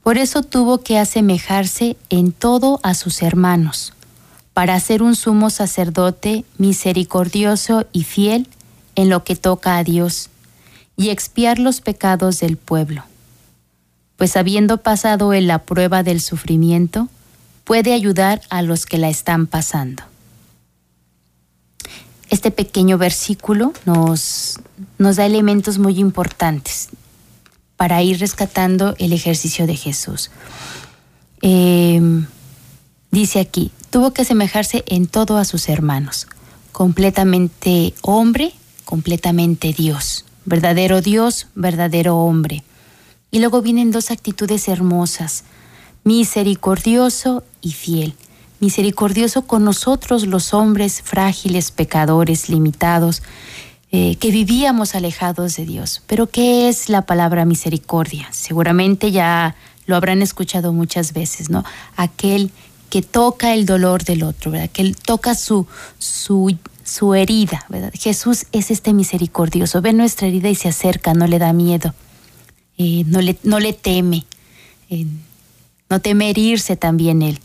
Por 0.03 0.17
eso 0.17 0.41
tuvo 0.41 0.79
que 0.79 0.97
asemejarse 0.97 1.95
en 2.09 2.31
todo 2.31 2.79
a 2.81 2.95
sus 2.95 3.21
hermanos 3.21 3.93
para 4.53 4.79
ser 4.79 5.01
un 5.03 5.15
sumo 5.15 5.49
sacerdote 5.49 6.43
misericordioso 6.57 7.85
y 7.93 8.03
fiel 8.03 8.47
en 8.95 9.09
lo 9.09 9.23
que 9.23 9.35
toca 9.35 9.77
a 9.77 9.83
Dios, 9.83 10.29
y 10.97 11.09
expiar 11.09 11.57
los 11.57 11.81
pecados 11.81 12.39
del 12.39 12.57
pueblo. 12.57 13.03
Pues 14.17 14.35
habiendo 14.35 14.77
pasado 14.77 15.33
en 15.33 15.47
la 15.47 15.59
prueba 15.59 16.03
del 16.03 16.19
sufrimiento, 16.19 17.07
puede 17.63 17.93
ayudar 17.93 18.41
a 18.49 18.61
los 18.61 18.85
que 18.85 18.97
la 18.97 19.09
están 19.09 19.47
pasando. 19.47 20.03
Este 22.29 22.51
pequeño 22.51 22.97
versículo 22.97 23.73
nos, 23.85 24.59
nos 24.97 25.15
da 25.15 25.25
elementos 25.25 25.77
muy 25.79 25.97
importantes 25.97 26.89
para 27.81 28.03
ir 28.03 28.19
rescatando 28.19 28.93
el 28.99 29.11
ejercicio 29.11 29.65
de 29.65 29.75
Jesús. 29.75 30.29
Eh, 31.41 31.99
dice 33.09 33.39
aquí, 33.39 33.71
tuvo 33.89 34.13
que 34.13 34.21
asemejarse 34.21 34.83
en 34.85 35.07
todo 35.07 35.37
a 35.37 35.45
sus 35.45 35.67
hermanos, 35.67 36.27
completamente 36.73 37.95
hombre, 38.03 38.53
completamente 38.85 39.73
Dios, 39.73 40.25
verdadero 40.45 41.01
Dios, 41.01 41.47
verdadero 41.55 42.17
hombre. 42.17 42.63
Y 43.31 43.39
luego 43.39 43.63
vienen 43.63 43.89
dos 43.89 44.11
actitudes 44.11 44.67
hermosas, 44.67 45.43
misericordioso 46.03 47.43
y 47.61 47.71
fiel. 47.71 48.13
Misericordioso 48.59 49.47
con 49.47 49.63
nosotros 49.63 50.27
los 50.27 50.53
hombres 50.53 51.01
frágiles, 51.01 51.71
pecadores, 51.71 52.47
limitados, 52.47 53.23
eh, 53.91 54.15
que 54.15 54.31
vivíamos 54.31 54.95
alejados 54.95 55.57
de 55.57 55.65
Dios. 55.65 56.01
Pero 56.07 56.27
¿qué 56.27 56.69
es 56.69 56.87
la 56.87 57.01
palabra 57.01 57.45
misericordia? 57.45 58.27
Seguramente 58.31 59.11
ya 59.11 59.55
lo 59.85 59.95
habrán 59.95 60.21
escuchado 60.21 60.71
muchas 60.71 61.11
veces, 61.11 61.49
¿no? 61.49 61.65
Aquel 61.97 62.51
que 62.89 63.01
toca 63.01 63.53
el 63.53 63.65
dolor 63.65 64.03
del 64.03 64.23
otro, 64.23 64.51
¿verdad? 64.51 64.69
Que 64.69 64.93
toca 64.93 65.35
su, 65.35 65.67
su, 65.97 66.55
su 66.83 67.15
herida, 67.15 67.65
¿verdad? 67.69 67.91
Jesús 67.93 68.45
es 68.51 68.71
este 68.71 68.93
misericordioso, 68.93 69.81
ve 69.81 69.93
nuestra 69.93 70.27
herida 70.27 70.49
y 70.49 70.55
se 70.55 70.69
acerca, 70.69 71.13
no 71.13 71.27
le 71.27 71.39
da 71.39 71.53
miedo, 71.53 71.93
eh, 72.77 73.03
no, 73.07 73.21
le, 73.21 73.37
no 73.43 73.59
le 73.59 73.73
teme, 73.73 74.25
eh, 74.89 75.05
no 75.89 75.99
teme 75.99 76.29
herirse 76.29 76.75
también 76.75 77.21
él. 77.21 77.39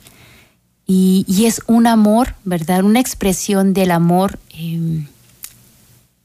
Y, 0.88 1.44
es 1.44 1.62
un 1.66 1.88
amor, 1.88 2.36
¿verdad? 2.44 2.84
Una 2.84 3.00
expresión 3.00 3.72
del 3.72 3.90
amor 3.90 4.38
em, 4.50 5.06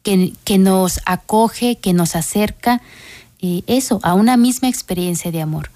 que, 0.04 0.34
que, 0.44 0.58
nos 0.58 1.00
acoge, 1.06 1.78
que 1.78 1.94
nos 1.94 2.16
acerca, 2.16 2.82
eso, 3.42 4.00
a 4.04 4.14
una 4.14 4.38
misma 4.38 4.70
experiencia 4.70 5.32
de 5.32 5.42
amor. 5.42 5.72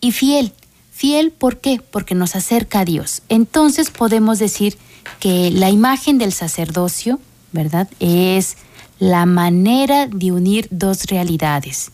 Y 0.00 0.12
fiel, 0.12 0.52
Fiel, 1.00 1.30
¿por 1.30 1.60
qué? 1.60 1.80
Porque 1.90 2.14
nos 2.14 2.36
acerca 2.36 2.80
a 2.80 2.84
Dios. 2.84 3.22
Entonces 3.30 3.88
podemos 3.88 4.38
decir 4.38 4.76
que 5.18 5.50
la 5.50 5.70
imagen 5.70 6.18
del 6.18 6.30
sacerdocio, 6.30 7.18
¿verdad? 7.52 7.88
Es 8.00 8.58
la 8.98 9.24
manera 9.24 10.06
de 10.08 10.30
unir 10.30 10.68
dos 10.70 11.04
realidades. 11.04 11.90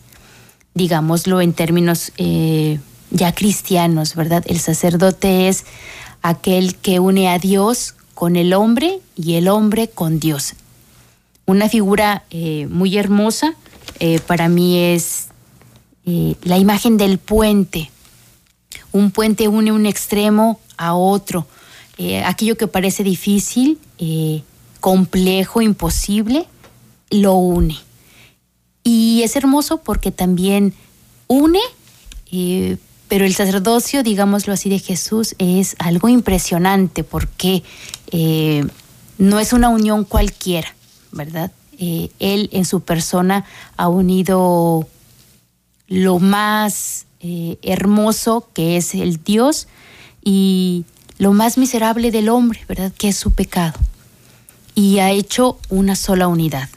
Digámoslo 0.73 1.39
en 1.39 1.53
términos 1.53 2.11
eh, 2.17 2.81
ya 3.09 3.33
cristianos, 3.33 4.13
¿verdad? 4.13 4.43
El 4.45 4.59
sacerdote 4.59 5.47
es 5.47 5.63
aquel 6.21 6.75
que 6.75 6.99
une 6.99 7.29
a 7.29 7.39
Dios 7.39 7.95
con 8.13 8.35
el 8.35 8.53
hombre 8.53 8.99
y 9.15 9.35
el 9.35 9.47
hombre 9.47 9.87
con 9.87 10.19
Dios. 10.19 10.55
Una 11.47 11.69
figura 11.69 12.25
eh, 12.29 12.67
muy 12.69 12.97
hermosa 12.97 13.55
eh, 13.99 14.19
para 14.19 14.49
mí 14.49 14.77
es 14.77 15.29
eh, 16.05 16.35
la 16.43 16.57
imagen 16.57 16.97
del 16.97 17.17
puente. 17.17 17.89
Un 18.91 19.11
puente 19.11 19.47
une 19.47 19.71
un 19.71 19.85
extremo 19.85 20.59
a 20.77 20.93
otro. 20.93 21.47
aquello 22.25 22.57
que 22.57 22.67
parece 22.67 23.03
difícil, 23.03 23.79
complejo, 24.79 25.61
imposible, 25.61 26.45
lo 27.09 27.33
une. 27.33 27.75
Y 28.83 29.23
es 29.23 29.35
hermoso 29.35 29.79
porque 29.79 30.11
también 30.11 30.73
une, 31.27 31.59
pero 33.07 33.25
el 33.25 33.33
sacerdocio, 33.33 34.03
digámoslo 34.03 34.53
así, 34.53 34.69
de 34.69 34.79
Jesús 34.79 35.35
es 35.39 35.75
algo 35.79 36.07
impresionante 36.07 37.03
porque 37.03 37.63
no 39.17 39.39
es 39.39 39.53
una 39.53 39.69
unión 39.69 40.03
cualquiera. 40.03 40.76
¿Verdad? 41.11 41.51
Eh, 41.79 42.09
él 42.19 42.49
en 42.51 42.65
su 42.65 42.81
persona 42.81 43.45
ha 43.75 43.87
unido 43.87 44.87
lo 45.87 46.19
más 46.19 47.05
eh, 47.19 47.57
hermoso 47.61 48.47
que 48.53 48.77
es 48.77 48.95
el 48.95 49.23
Dios 49.23 49.67
y 50.23 50.85
lo 51.17 51.33
más 51.33 51.57
miserable 51.57 52.11
del 52.11 52.29
hombre, 52.29 52.63
¿verdad? 52.67 52.91
Que 52.97 53.09
es 53.09 53.17
su 53.17 53.31
pecado. 53.31 53.79
Y 54.75 54.99
ha 54.99 55.11
hecho 55.11 55.57
una 55.69 55.95
sola 55.95 56.27
unidad. 56.27 56.69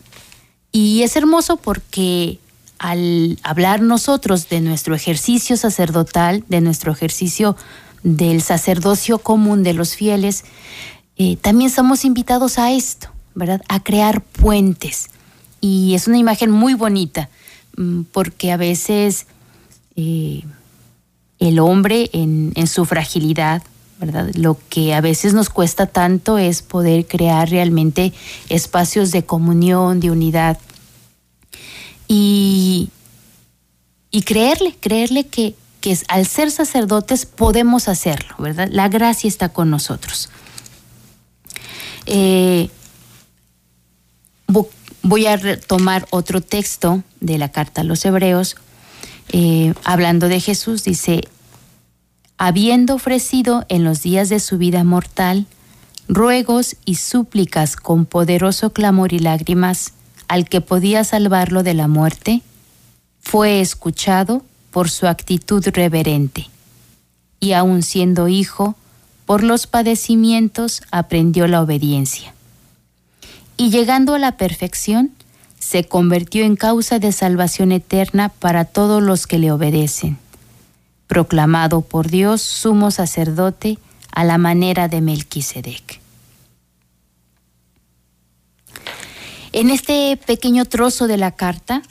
Y 0.72 1.02
es 1.02 1.16
hermoso 1.16 1.56
porque 1.56 2.38
al 2.78 3.38
hablar 3.42 3.82
nosotros 3.82 4.48
de 4.48 4.60
nuestro 4.60 4.94
ejercicio 4.94 5.56
sacerdotal, 5.56 6.44
de 6.48 6.62
nuestro 6.62 6.92
ejercicio 6.92 7.56
del 8.02 8.40
sacerdocio 8.40 9.18
común 9.18 9.62
de 9.62 9.74
los 9.74 9.94
fieles, 9.94 10.44
eh, 11.16 11.36
también 11.36 11.68
somos 11.68 12.06
invitados 12.06 12.58
a 12.58 12.72
esto, 12.72 13.10
¿verdad? 13.34 13.62
A 13.68 13.82
crear 13.82 14.22
puentes. 14.22 15.10
Y 15.60 15.94
es 15.94 16.08
una 16.08 16.18
imagen 16.18 16.50
muy 16.50 16.74
bonita, 16.74 17.28
mm, 17.76 18.02
porque 18.12 18.52
a 18.52 18.56
veces 18.56 19.26
eh, 19.96 20.42
el 21.38 21.58
hombre 21.58 22.10
en, 22.12 22.66
su 22.66 22.84
fragilidad, 22.84 23.62
¿verdad? 23.98 24.30
Lo 24.34 24.58
que 24.68 24.94
a 24.94 25.00
veces 25.00 25.34
nos 25.34 25.50
cuesta 25.50 25.86
tanto 25.86 26.38
es 26.38 26.62
poder 26.62 27.06
crear 27.06 27.48
realmente 27.48 28.12
espacios 28.48 29.10
de 29.10 29.24
comunión, 29.24 30.00
de 30.00 30.10
unidad. 30.10 30.58
Y, 32.08 32.90
y 34.10 34.22
creerle, 34.22 34.76
creerle 34.80 35.26
que, 35.26 35.54
que 35.80 35.96
al 36.08 36.26
ser 36.26 36.50
sacerdotes 36.50 37.26
podemos 37.26 37.88
hacerlo, 37.88 38.34
¿verdad? 38.38 38.68
La 38.70 38.88
gracia 38.88 39.28
está 39.28 39.50
con 39.50 39.70
nosotros. 39.70 40.28
Eh, 42.06 42.70
voy 45.02 45.26
a 45.26 45.36
retomar 45.36 46.06
otro 46.10 46.40
texto 46.40 47.02
de 47.20 47.38
la 47.38 47.50
carta 47.50 47.80
a 47.80 47.84
los 47.84 48.04
hebreos, 48.04 48.56
eh, 49.32 49.74
hablando 49.84 50.28
de 50.28 50.40
Jesús, 50.40 50.84
dice, 50.84 51.22
habiendo 52.38 52.94
ofrecido 52.94 53.64
en 53.68 53.84
los 53.84 54.02
días 54.02 54.28
de 54.28 54.40
su 54.40 54.58
vida 54.58 54.84
mortal 54.84 55.46
ruegos 56.08 56.76
y 56.84 56.96
súplicas 56.96 57.76
con 57.76 58.04
poderoso 58.04 58.72
clamor 58.72 59.12
y 59.12 59.20
lágrimas 59.20 59.92
al 60.26 60.48
que 60.48 60.60
podía 60.60 61.04
salvarlo 61.04 61.62
de 61.62 61.74
la 61.74 61.86
muerte, 61.86 62.42
fue 63.20 63.60
escuchado 63.60 64.44
por 64.72 64.90
su 64.90 65.06
actitud 65.06 65.64
reverente, 65.68 66.48
y 67.38 67.52
aun 67.52 67.82
siendo 67.82 68.28
hijo, 68.28 68.76
por 69.24 69.44
los 69.44 69.66
padecimientos 69.66 70.82
aprendió 70.90 71.46
la 71.46 71.62
obediencia 71.62 72.34
y 73.60 73.68
llegando 73.68 74.14
a 74.14 74.18
la 74.18 74.38
perfección, 74.38 75.10
se 75.58 75.84
convirtió 75.84 76.46
en 76.46 76.56
causa 76.56 76.98
de 76.98 77.12
salvación 77.12 77.72
eterna 77.72 78.30
para 78.30 78.64
todos 78.64 79.02
los 79.02 79.26
que 79.26 79.38
le 79.38 79.52
obedecen. 79.52 80.16
Proclamado 81.06 81.82
por 81.82 82.08
Dios 82.08 82.40
sumo 82.40 82.90
sacerdote 82.90 83.78
a 84.12 84.24
la 84.24 84.38
manera 84.38 84.88
de 84.88 85.02
Melquisedec. 85.02 86.00
En 89.52 89.68
este 89.68 90.16
pequeño 90.16 90.64
trozo 90.64 91.06
de 91.06 91.18
la 91.18 91.32
carta 91.32 91.82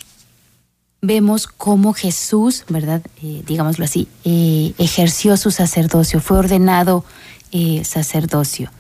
vemos 1.04 1.46
cómo 1.46 1.94
Jesús, 1.94 2.64
¿verdad? 2.68 3.04
Eh, 3.22 3.44
digámoslo 3.46 3.86
así, 3.86 4.08
eh, 4.24 4.74
ejerció 4.80 5.38
su 5.38 5.52
sacerdocio, 5.52 6.20
fue 6.20 6.40
ordenado 6.40 7.06
eh, 7.52 7.84
sacerdocio. 7.86 8.72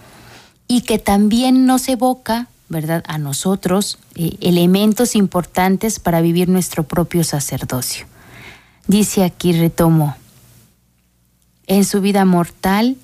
Y 0.67 0.81
que 0.81 0.97
también 0.97 1.67
nos 1.67 1.87
evoca 1.87 2.47
¿verdad? 2.69 3.03
A 3.07 3.17
nosotros 3.17 3.99
eh, 4.15 4.37
elementos 4.41 5.15
importantes 5.15 5.99
para 5.99 6.21
vivir 6.21 6.47
nuestro 6.49 6.83
propio 6.83 7.23
sacerdocio. 7.23 8.05
Dice 8.87 9.23
aquí, 9.23 9.53
retomo, 9.53 10.15
en 11.67 11.85
su 11.85 12.01
vida 12.01 12.25
mortal 12.25 12.95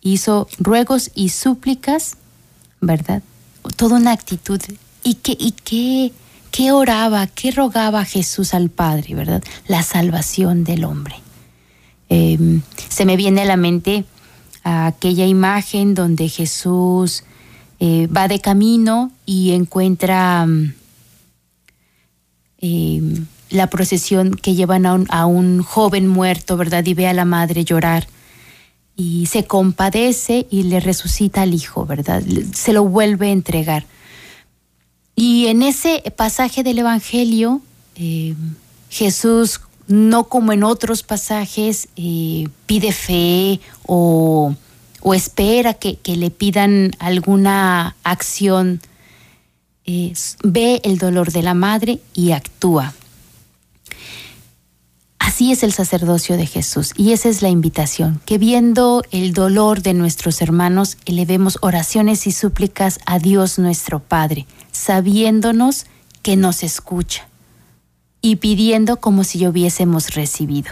hizo 0.00 0.48
ruegos 0.58 1.10
y 1.14 1.30
súplicas, 1.30 2.16
¿verdad? 2.80 3.22
Toda 3.76 3.96
una 3.96 4.12
actitud. 4.12 4.60
¿Y 5.02 5.14
qué, 5.14 5.36
y 5.38 5.52
qué, 5.52 6.12
qué 6.50 6.72
oraba, 6.72 7.26
qué 7.26 7.50
rogaba 7.50 8.04
Jesús 8.04 8.54
al 8.54 8.70
Padre, 8.70 9.14
¿verdad? 9.14 9.42
La 9.66 9.82
salvación 9.82 10.64
del 10.64 10.84
hombre. 10.84 11.16
Em, 12.08 12.62
se 12.88 13.04
me 13.04 13.16
viene 13.16 13.42
a 13.42 13.46
la 13.46 13.56
mente 13.56 14.04
aquella 14.62 15.26
imagen 15.26 15.94
donde 15.94 16.28
Jesús 16.28 17.24
eh, 17.78 18.06
va 18.06 18.26
de 18.26 18.40
camino 18.40 19.12
y 19.26 19.52
encuentra 19.52 20.46
mm, 20.46 20.74
eh, 22.60 23.02
la 23.50 23.68
procesión 23.68 24.34
que 24.34 24.54
llevan 24.54 24.86
a 24.86 25.26
un, 25.26 25.62
joven 25.62 26.06
muerto, 26.06 26.56
¿verdad? 26.56 26.84
Y 26.86 26.94
ve 26.94 27.06
a 27.06 27.12
la 27.12 27.24
madre 27.24 27.64
llorar 27.64 28.06
y 28.96 29.26
se 29.26 29.44
compadece 29.44 30.46
y 30.50 30.64
le 30.64 30.80
resucita 30.80 31.42
al 31.42 31.52
hijo, 31.52 31.84
¿verdad? 31.84 32.22
Se 32.54 32.72
lo 32.72 32.84
vuelve 32.84 33.28
a 33.28 33.32
entregar. 33.32 33.84
Y 35.14 35.46
en 35.46 35.62
ese 35.62 36.02
pasaje 36.16 36.62
del 36.62 36.78
Evangelio, 36.78 37.60
eh, 37.94 38.34
Jesús, 38.88 39.60
no 39.86 40.24
como 40.24 40.52
en 40.52 40.64
otros 40.64 41.02
pasajes, 41.02 41.88
pide 42.66 42.92
fe 42.92 43.60
o 43.86 44.54
o 45.00 45.14
espera 45.14 45.74
que, 45.74 45.98
le 46.04 46.30
pidan 46.30 46.92
alguna 46.98 47.96
acción, 48.02 48.80
ve 49.84 50.80
el 50.84 50.98
dolor 50.98 51.32
de 51.32 51.42
la 51.42 51.54
madre 51.54 52.00
y 52.14 52.32
actúa. 52.32 52.94
Así 55.18 55.52
es 55.52 55.62
el 55.62 55.72
sacerdocio 55.72 56.36
de 56.36 56.46
Jesús 56.46 56.92
y 56.96 57.12
esa 57.12 57.28
es 57.28 57.42
la 57.42 57.48
invitación, 57.48 58.20
que 58.24 58.38
viendo 58.38 59.02
el 59.10 59.32
dolor 59.32 59.82
de 59.82 59.92
nuestros 59.92 60.40
hermanos, 60.40 60.96
elevemos 61.04 61.58
oraciones 61.60 62.26
y 62.26 62.32
súplicas 62.32 63.00
a 63.06 63.18
Dios 63.18 63.58
nuestro 63.58 63.98
Padre, 63.98 64.46
sabiéndonos 64.72 65.86
que 66.22 66.36
nos 66.36 66.62
escucha 66.62 67.28
y 68.22 68.36
pidiendo 68.36 68.96
como 68.96 69.24
si 69.24 69.38
yo 69.38 69.50
hubiésemos 69.50 70.14
recibido. 70.14 70.70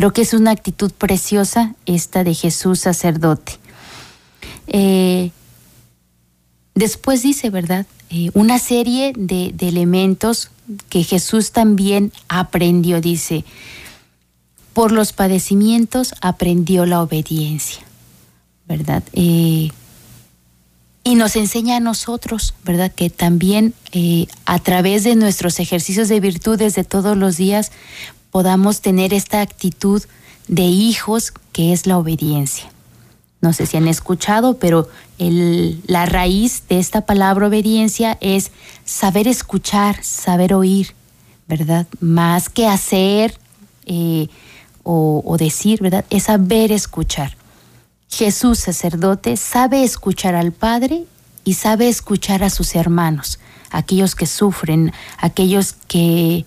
Creo 0.00 0.14
que 0.14 0.22
es 0.22 0.32
una 0.32 0.52
actitud 0.52 0.90
preciosa 0.92 1.74
esta 1.84 2.24
de 2.24 2.32
Jesús 2.32 2.80
sacerdote. 2.80 3.58
Eh, 4.66 5.30
después 6.74 7.20
dice, 7.20 7.50
¿verdad? 7.50 7.84
Eh, 8.08 8.30
una 8.32 8.58
serie 8.58 9.12
de, 9.14 9.54
elementos 9.60 10.52
que 10.88 11.04
Jesús 11.04 11.52
también 11.52 12.12
aprendió, 12.28 13.02
dice, 13.02 13.44
por 14.72 14.90
los 14.90 15.12
padecimientos 15.12 16.14
aprendió 16.22 16.86
la 16.86 17.02
obediencia, 17.02 17.82
¿verdad? 18.66 19.02
Eh, 19.12 19.68
y 21.04 21.14
nos 21.14 21.36
enseña 21.36 21.76
a 21.76 21.80
nosotros, 21.80 22.54
¿verdad? 22.64 22.90
Que 22.90 23.10
también 23.10 23.74
a 24.46 24.58
través 24.60 25.04
de 25.04 25.14
nuestros 25.14 25.60
ejercicios 25.60 26.08
de 26.08 26.20
virtudes 26.20 26.74
de 26.74 26.84
todos 26.84 27.18
los 27.18 27.36
días 27.36 27.70
podamos 28.30 28.80
tener 28.80 29.14
esta 29.14 29.40
actitud 29.40 30.02
de 30.48 30.62
hijos 30.62 31.32
que 31.52 31.72
es 31.72 31.86
la 31.86 31.98
obediencia. 31.98 32.70
No 33.40 33.52
sé 33.52 33.66
si 33.66 33.76
han 33.76 33.88
escuchado, 33.88 34.58
pero 34.58 34.88
la 35.18 36.06
raíz 36.06 36.64
de 36.68 36.78
esta 36.78 37.02
palabra 37.02 37.46
obediencia 37.46 38.18
es 38.20 38.50
saber 38.84 39.26
escuchar, 39.28 40.02
saber 40.04 40.52
oír, 40.52 40.94
¿verdad? 41.48 41.86
Más 42.00 42.50
que 42.50 42.66
hacer 42.66 43.38
eh, 43.86 44.28
o, 44.82 45.22
o 45.24 45.38
decir, 45.38 45.80
¿verdad? 45.80 46.04
Es 46.10 46.24
saber 46.24 46.70
escuchar. 46.70 47.36
Jesús, 48.10 48.58
sacerdote, 48.58 49.36
sabe 49.36 49.84
escuchar 49.84 50.34
al 50.34 50.52
Padre 50.52 51.04
y 51.44 51.54
sabe 51.54 51.88
escuchar 51.88 52.42
a 52.42 52.50
sus 52.50 52.74
hermanos, 52.74 53.38
aquellos 53.70 54.14
que 54.14 54.26
sufren, 54.26 54.92
aquellos 55.16 55.74
que 55.88 56.44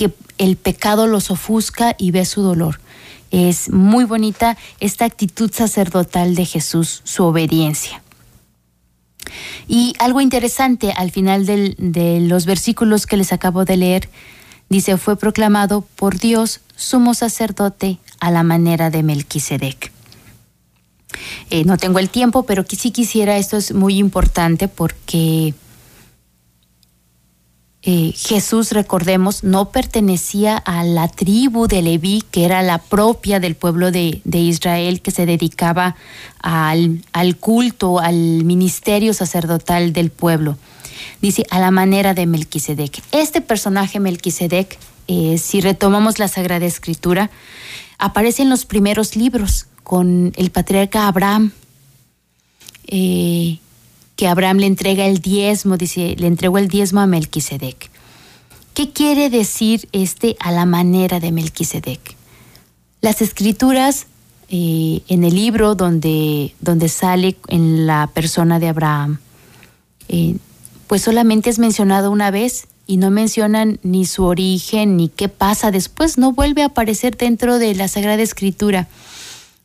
que 0.00 0.14
el 0.38 0.56
pecado 0.56 1.06
los 1.06 1.30
ofusca 1.30 1.94
y 1.98 2.10
ve 2.10 2.24
su 2.24 2.40
dolor. 2.40 2.80
Es 3.30 3.70
muy 3.70 4.04
bonita 4.04 4.56
esta 4.80 5.04
actitud 5.04 5.52
sacerdotal 5.52 6.34
de 6.34 6.46
Jesús, 6.46 7.02
su 7.04 7.22
obediencia. 7.24 8.02
Y 9.68 9.92
algo 9.98 10.22
interesante 10.22 10.92
al 10.96 11.10
final 11.10 11.44
de 11.44 12.20
los 12.22 12.46
versículos 12.46 13.04
que 13.04 13.18
les 13.18 13.34
acabo 13.34 13.66
de 13.66 13.76
leer, 13.76 14.08
dice, 14.70 14.96
fue 14.96 15.16
proclamado 15.16 15.82
por 15.82 16.18
Dios 16.18 16.60
sumo 16.76 17.12
sacerdote 17.12 17.98
a 18.20 18.30
la 18.30 18.42
manera 18.42 18.88
de 18.88 19.02
Melquisedec. 19.02 19.92
Eh, 21.50 21.64
no 21.66 21.76
tengo 21.76 21.98
el 21.98 22.08
tiempo, 22.08 22.44
pero 22.44 22.64
sí 22.66 22.90
quisiera, 22.90 23.36
esto 23.36 23.58
es 23.58 23.74
muy 23.74 23.98
importante 23.98 24.66
porque 24.66 25.52
eh, 27.82 28.12
Jesús, 28.14 28.72
recordemos, 28.72 29.42
no 29.42 29.70
pertenecía 29.70 30.58
a 30.58 30.84
la 30.84 31.08
tribu 31.08 31.66
de 31.66 31.80
Leví, 31.80 32.22
que 32.30 32.44
era 32.44 32.62
la 32.62 32.76
propia 32.76 33.40
del 33.40 33.54
pueblo 33.54 33.90
de, 33.90 34.20
Israel, 34.30 35.00
que 35.00 35.10
se 35.10 35.24
dedicaba 35.24 35.96
al, 36.42 37.00
culto, 37.38 37.98
al 37.98 38.44
ministerio 38.44 39.14
sacerdotal 39.14 39.94
del 39.94 40.10
pueblo. 40.10 40.58
Dice, 41.22 41.46
a 41.50 41.58
la 41.58 41.70
manera 41.70 42.12
de 42.12 42.26
Melquisedec. 42.26 43.02
Este 43.12 43.40
personaje 43.40 43.98
Melquisedec, 43.98 44.78
eh, 45.08 45.38
si 45.38 45.62
retomamos 45.62 46.18
la 46.18 46.28
Sagrada 46.28 46.66
Escritura, 46.66 47.30
aparece 47.98 48.42
en 48.42 48.50
los 48.50 48.66
primeros 48.66 49.16
libros 49.16 49.68
con 49.84 50.32
el 50.36 50.50
patriarca 50.50 51.08
Abraham. 51.08 51.52
Eh, 52.86 53.58
que 54.20 54.28
Abraham 54.28 54.58
le 54.58 54.66
entrega 54.66 55.06
el 55.06 55.20
diezmo, 55.20 55.78
dice, 55.78 56.14
le 56.18 56.26
entregó 56.26 56.58
el 56.58 56.68
diezmo 56.68 57.00
a 57.00 57.06
Melquisedec. 57.06 57.88
¿Qué 58.74 58.90
quiere 58.90 59.30
decir 59.30 59.88
este 59.92 60.36
a 60.40 60.52
la 60.52 60.66
manera 60.66 61.20
de 61.20 61.32
Melquisedec? 61.32 62.16
Las 63.00 63.22
escrituras 63.22 64.08
eh, 64.50 65.00
en 65.08 65.24
el 65.24 65.34
libro 65.34 65.74
donde, 65.74 66.54
donde 66.60 66.90
sale 66.90 67.38
en 67.48 67.86
la 67.86 68.10
persona 68.12 68.58
de 68.58 68.68
Abraham, 68.68 69.20
eh, 70.08 70.36
pues 70.86 71.00
solamente 71.00 71.48
es 71.48 71.58
mencionado 71.58 72.10
una 72.10 72.30
vez 72.30 72.66
y 72.86 72.98
no 72.98 73.10
mencionan 73.10 73.80
ni 73.82 74.04
su 74.04 74.24
origen 74.24 74.98
ni 74.98 75.08
qué 75.08 75.30
pasa 75.30 75.70
después, 75.70 76.18
no 76.18 76.32
vuelve 76.32 76.60
a 76.60 76.66
aparecer 76.66 77.16
dentro 77.16 77.58
de 77.58 77.74
la 77.74 77.88
Sagrada 77.88 78.20
Escritura. 78.20 78.86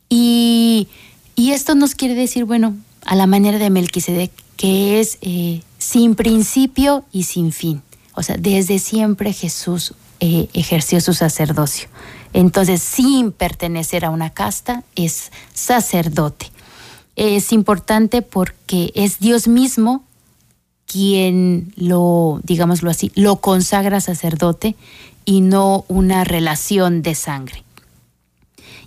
Y, 0.08 0.88
y 1.34 1.50
esto 1.50 1.74
nos 1.74 1.94
quiere 1.94 2.14
decir, 2.14 2.46
bueno, 2.46 2.74
a 3.06 3.14
la 3.14 3.26
manera 3.26 3.58
de 3.58 3.70
Melquisedec, 3.70 4.32
que 4.56 5.00
es 5.00 5.18
eh, 5.20 5.62
sin 5.78 6.14
principio 6.14 7.04
y 7.12 7.22
sin 7.24 7.52
fin. 7.52 7.82
O 8.14 8.22
sea, 8.22 8.36
desde 8.36 8.78
siempre 8.78 9.32
Jesús 9.32 9.94
eh, 10.20 10.48
ejerció 10.52 11.00
su 11.00 11.14
sacerdocio. 11.14 11.88
Entonces, 12.32 12.82
sin 12.82 13.32
pertenecer 13.32 14.04
a 14.04 14.10
una 14.10 14.30
casta, 14.30 14.82
es 14.96 15.30
sacerdote. 15.54 16.50
Es 17.14 17.52
importante 17.52 18.22
porque 18.22 18.92
es 18.94 19.20
Dios 19.20 19.48
mismo 19.48 20.04
quien 20.86 21.72
lo, 21.76 22.40
digámoslo 22.42 22.90
así, 22.90 23.12
lo 23.14 23.36
consagra 23.36 24.00
sacerdote 24.00 24.76
y 25.24 25.40
no 25.40 25.84
una 25.88 26.24
relación 26.24 27.02
de 27.02 27.14
sangre. 27.14 27.65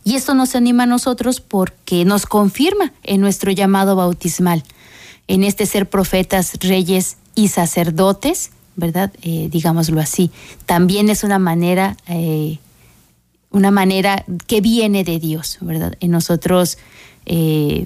Y 0.03 0.15
esto 0.15 0.33
nos 0.33 0.55
anima 0.55 0.83
a 0.83 0.87
nosotros 0.87 1.41
porque 1.41 2.05
nos 2.05 2.25
confirma 2.25 2.93
en 3.03 3.21
nuestro 3.21 3.51
llamado 3.51 3.95
bautismal 3.95 4.63
en 5.29 5.43
este 5.43 5.67
ser 5.67 5.87
profetas, 5.87 6.53
reyes 6.59 7.17
y 7.35 7.49
sacerdotes, 7.49 8.49
¿verdad? 8.75 9.13
Eh, 9.21 9.47
digámoslo 9.51 10.01
así. 10.01 10.31
También 10.65 11.09
es 11.09 11.23
una 11.23 11.37
manera, 11.37 11.97
eh, 12.07 12.57
una 13.51 13.69
manera 13.69 14.25
que 14.47 14.59
viene 14.59 15.03
de 15.03 15.19
Dios, 15.19 15.59
¿verdad? 15.61 15.95
En 15.99 16.09
nosotros 16.09 16.79
eh, 17.27 17.85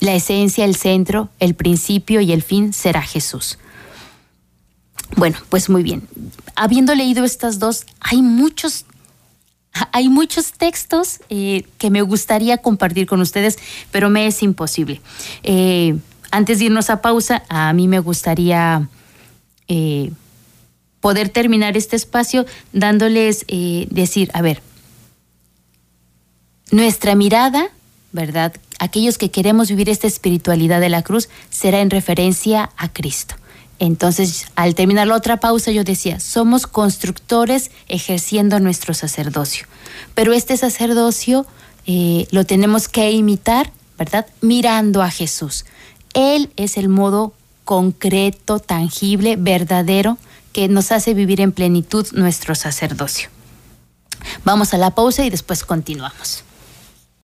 la 0.00 0.14
esencia, 0.14 0.64
el 0.64 0.74
centro, 0.74 1.28
el 1.38 1.54
principio 1.54 2.20
y 2.20 2.32
el 2.32 2.42
fin 2.42 2.72
será 2.72 3.02
Jesús. 3.02 3.58
Bueno, 5.16 5.38
pues 5.50 5.70
muy 5.70 5.84
bien. 5.84 6.08
Habiendo 6.56 6.94
leído 6.96 7.24
estas 7.24 7.60
dos, 7.60 7.86
hay 8.00 8.20
muchos 8.20 8.84
hay 9.92 10.08
muchos 10.08 10.52
textos 10.52 11.20
que 11.28 11.90
me 11.90 12.02
gustaría 12.02 12.58
compartir 12.58 13.06
con 13.06 13.20
ustedes, 13.20 13.58
pero 13.90 14.10
me 14.10 14.26
es 14.26 14.42
imposible 14.42 15.00
antes 16.30 16.58
de 16.58 16.66
irnos 16.66 16.90
a 16.90 17.00
pausa, 17.00 17.42
a 17.48 17.72
mí 17.72 17.88
me 17.88 18.00
gustaría 18.00 18.88
eh, 19.66 20.10
poder 21.00 21.28
terminar 21.28 21.76
este 21.76 21.96
espacio 21.96 22.46
dándoles, 22.72 23.44
eh, 23.48 23.86
decir, 23.90 24.30
a 24.34 24.42
ver, 24.42 24.62
nuestra 26.70 27.14
mirada, 27.14 27.68
¿verdad? 28.12 28.54
Aquellos 28.78 29.16
que 29.18 29.30
queremos 29.30 29.68
vivir 29.68 29.88
esta 29.88 30.06
espiritualidad 30.06 30.80
de 30.80 30.90
la 30.90 31.02
cruz 31.02 31.28
será 31.50 31.80
en 31.80 31.90
referencia 31.90 32.70
a 32.76 32.92
Cristo. 32.92 33.34
Entonces, 33.78 34.46
al 34.56 34.74
terminar 34.74 35.06
la 35.06 35.14
otra 35.14 35.38
pausa, 35.38 35.70
yo 35.70 35.84
decía, 35.84 36.18
somos 36.20 36.66
constructores 36.66 37.70
ejerciendo 37.86 38.58
nuestro 38.58 38.92
sacerdocio. 38.92 39.66
Pero 40.14 40.32
este 40.32 40.56
sacerdocio 40.56 41.46
eh, 41.86 42.26
lo 42.32 42.44
tenemos 42.44 42.88
que 42.88 43.12
imitar, 43.12 43.70
¿verdad? 43.96 44.26
Mirando 44.40 45.02
a 45.02 45.10
Jesús. 45.10 45.64
Él 46.14 46.50
es 46.56 46.76
el 46.76 46.88
modo 46.88 47.34
concreto, 47.64 48.58
tangible, 48.58 49.36
verdadero 49.36 50.18
que 50.52 50.68
nos 50.68 50.90
hace 50.90 51.14
vivir 51.14 51.40
en 51.40 51.52
plenitud 51.52 52.06
nuestro 52.12 52.54
sacerdocio. 52.54 53.28
Vamos 54.44 54.74
a 54.74 54.78
la 54.78 54.94
pausa 54.94 55.24
y 55.24 55.30
después 55.30 55.64
continuamos. 55.64 56.44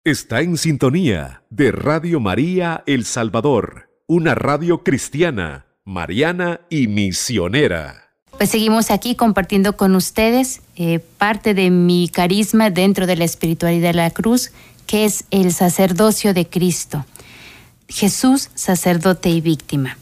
Está 0.05 0.41
en 0.41 0.57
sintonía 0.57 1.45
de 1.49 1.71
Radio 1.71 2.19
María 2.19 2.83
El 2.87 3.05
Salvador, 3.05 3.89
una 4.09 4.35
radio 4.35 4.83
cristiana, 4.83 5.67
mariana 5.85 6.61
y 6.71 6.87
misionera. 6.87 8.11
Pues 8.39 8.51
seguimos 8.51 8.91
aquí 8.91 9.15
compartiendo 9.15 9.77
con 9.77 9.95
ustedes 9.95 10.63
eh, 10.77 11.01
parte 11.19 11.55
de 11.55 11.71
mi 11.71 12.09
carisma 12.09 12.71
dentro 12.71 13.07
de 13.07 13.17
la 13.17 13.25
espiritualidad 13.25 13.91
de 13.91 13.95
la 13.95 14.11
cruz, 14.11 14.53
que 14.87 15.05
es 15.05 15.25
el 15.31 15.53
sacerdocio 15.53 16.35
de 16.35 16.49
Cristo. 16.49 17.05
Jesús, 17.89 18.51
sacerdote 18.55 19.29
y 19.29 19.41
víctima. 19.41 19.99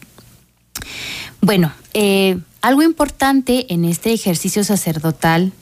Bueno, 1.41 1.73
eh, 1.93 2.39
algo 2.63 2.83
importante 2.83 3.73
en 3.73 3.85
este 3.85 4.13
ejercicio 4.13 4.65
sacerdotal 4.65 5.53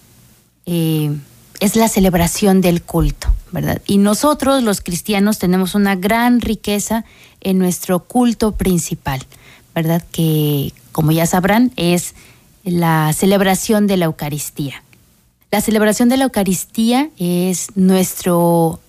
eh, 0.67 1.17
es 1.61 1.77
la 1.77 1.89
celebración 1.89 2.61
del 2.61 2.83
culto, 2.83 3.29
¿verdad? 3.53 3.81
Y 3.87 3.99
nosotros 3.99 4.63
los 4.63 4.81
cristianos 4.81 5.39
tenemos 5.39 5.75
una 5.75 5.97
gran 5.97 6.41
riqueza 6.41 7.05
en 7.41 7.59
nuestro 7.59 8.01
culto 8.01 8.53
principal, 8.53 9.25
¿verdad? 9.79 10.03
Que, 10.11 10.73
como 10.91 11.13
ya 11.13 11.25
sabrán, 11.25 11.71
es 11.77 12.17
la 12.65 13.13
celebración 13.13 13.87
de 13.87 13.97
la 13.97 14.07
Eucaristía. 14.07 14.83
La 15.53 15.61
celebración 15.61 16.09
de 16.09 16.17
la 16.17 16.25
Eucaristía 16.25 17.11
es 17.17 17.69
nuestro, 17.77 18.81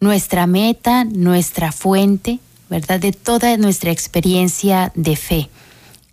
nuestra 0.00 0.46
meta, 0.46 1.04
nuestra 1.04 1.70
fuente, 1.70 2.38
¿verdad? 2.70 2.98
De 2.98 3.12
toda 3.12 3.58
nuestra 3.58 3.90
experiencia 3.90 4.90
de 4.94 5.16
fe. 5.16 5.50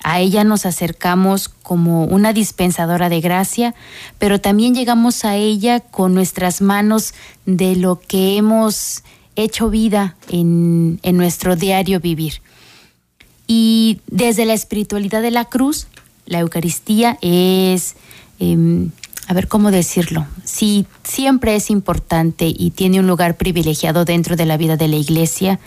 A 0.04 0.20
ella 0.20 0.44
nos 0.44 0.66
acercamos 0.66 1.48
como 1.48 2.04
una 2.04 2.34
dispensadora 2.34 3.08
de 3.08 3.22
gracia, 3.22 3.76
pero 4.18 4.42
también 4.42 4.76
llegamos 4.76 5.24
a 5.24 5.38
ella 5.38 5.80
con 5.80 6.14
nuestras 6.14 6.60
manos 6.60 7.14
de 7.46 7.78
lo 7.78 8.02
que 8.02 8.36
hemos 8.36 9.02
hecho 9.38 9.70
vida 9.70 10.18
en, 10.30 11.00
nuestro 11.14 11.56
diario 11.56 12.02
vivir. 12.02 12.42
Y 13.52 14.00
desde 14.06 14.46
la 14.46 14.54
espiritualidad 14.54 15.24
de 15.24 15.32
la 15.32 15.46
cruz, 15.46 15.88
la 16.28 16.38
Eucaristía 16.38 17.18
es, 17.22 17.96
em, 18.38 18.92
a 19.28 19.34
ver 19.34 19.48
cómo 19.48 19.72
decirlo, 19.72 20.28
sí, 20.44 20.86
siempre 21.04 21.56
es 21.56 21.72
importante 21.72 22.46
y 22.56 22.70
tiene 22.70 23.00
un 23.00 23.08
lugar 23.08 23.38
privilegiado 23.38 24.06
dentro 24.06 24.36
de 24.36 24.46
la 24.46 24.56
vida 24.56 24.78
de 24.78 24.88
la 24.88 24.98
iglesia. 24.98 25.60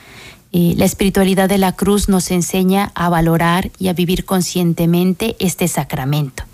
Eh, 0.53 0.75
la 0.77 0.85
espiritualidad 0.85 1.49
de 1.49 1.59
la 1.59 1.73
cruz 1.73 2.09
nos 2.09 2.31
enseña 2.31 2.93
a 2.95 3.09
valorar 3.09 3.73
y 3.81 3.89
a 3.89 3.95
vivir 3.95 4.25
conscientemente 4.25 5.35
este 5.41 5.67
sacramento. 5.67 6.45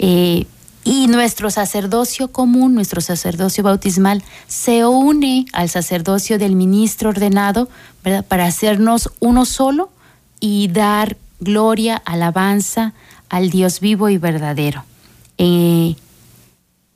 Eh, 0.00 0.46
y 0.82 1.06
nuestro 1.06 1.52
sacerdocio 1.52 2.32
común, 2.32 2.74
nuestro 2.74 3.00
sacerdocio 3.00 3.62
bautismal, 3.62 4.24
se 4.48 4.86
une 4.86 5.46
al 5.52 5.68
sacerdocio 5.68 6.36
del 6.36 6.56
ministro 6.56 7.10
ordenado 7.10 7.68
para 8.26 8.46
hacernos 8.46 9.08
uno 9.20 9.44
solo 9.44 9.90
y 10.42 10.66
dar 10.66 11.16
gloria, 11.38 12.02
alabanza 12.04 12.94
al 13.28 13.48
Dios 13.50 13.78
vivo 13.78 14.08
y 14.08 14.18
verdadero. 14.18 14.84
Eh, 15.38 15.94